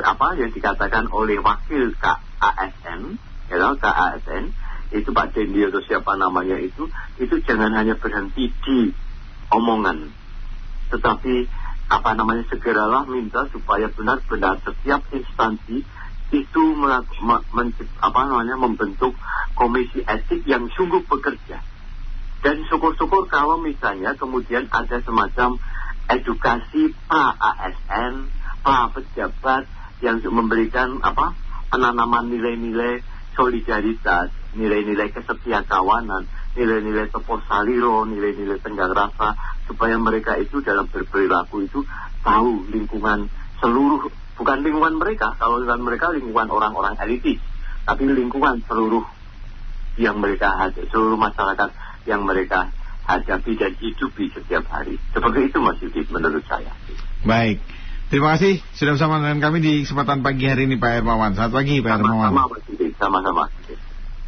[0.00, 3.20] apa yang dikatakan oleh wakil KASN
[3.52, 4.44] ya KASN
[4.94, 6.86] itu Pak Dendi atau siapa namanya itu
[7.18, 8.94] itu jangan hanya berhenti di
[9.50, 10.08] omongan.
[10.94, 11.34] Tetapi
[11.90, 15.84] apa namanya segeralah minta supaya benar-benar setiap instansi
[16.32, 16.62] itu
[18.00, 19.12] apa namanya membentuk
[19.58, 21.60] komisi etik yang sungguh bekerja.
[22.44, 25.56] Dan syukur-syukur kalau misalnya kemudian ada semacam
[26.12, 28.28] edukasi Pak ASN,
[28.60, 29.64] Pak pejabat
[30.04, 31.32] yang memberikan apa
[31.72, 33.00] penanaman nilai-nilai
[33.32, 39.34] solidaritas, nilai-nilai kesetiakawanan, nilai-nilai topo saliro, nilai-nilai tenggang rasa,
[39.66, 41.82] supaya mereka itu dalam berperilaku itu
[42.22, 43.26] tahu lingkungan
[43.58, 47.38] seluruh, bukan lingkungan mereka, kalau lingkungan mereka lingkungan orang-orang elitis,
[47.86, 49.04] tapi lingkungan seluruh
[49.94, 51.70] yang mereka seluruh masyarakat
[52.04, 52.70] yang mereka
[53.04, 54.96] hadapi dan hidupi setiap hari.
[55.12, 56.72] Seperti itu Mas Yudit menurut saya.
[57.22, 57.60] Baik.
[58.12, 61.32] Terima kasih sudah bersama dengan kami di kesempatan pagi hari ini Pak Hermawan.
[61.34, 62.30] Selamat pagi Pak Hermawan.
[63.00, 63.44] Sama-sama.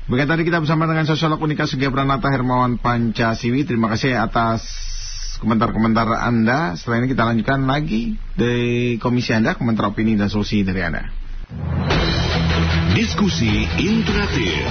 [0.06, 3.66] Baik tadi kita bersama dengan sosiolog Unika Sugia Pranata Hermawan Pancasiwi.
[3.66, 4.64] Terima kasih atas
[5.38, 6.74] komentar-komentar Anda.
[6.74, 11.08] Setelah ini kita lanjutkan lagi dari komisi Anda, komentar opini dan solusi dari Anda.
[12.96, 14.64] Diskusi interaktif.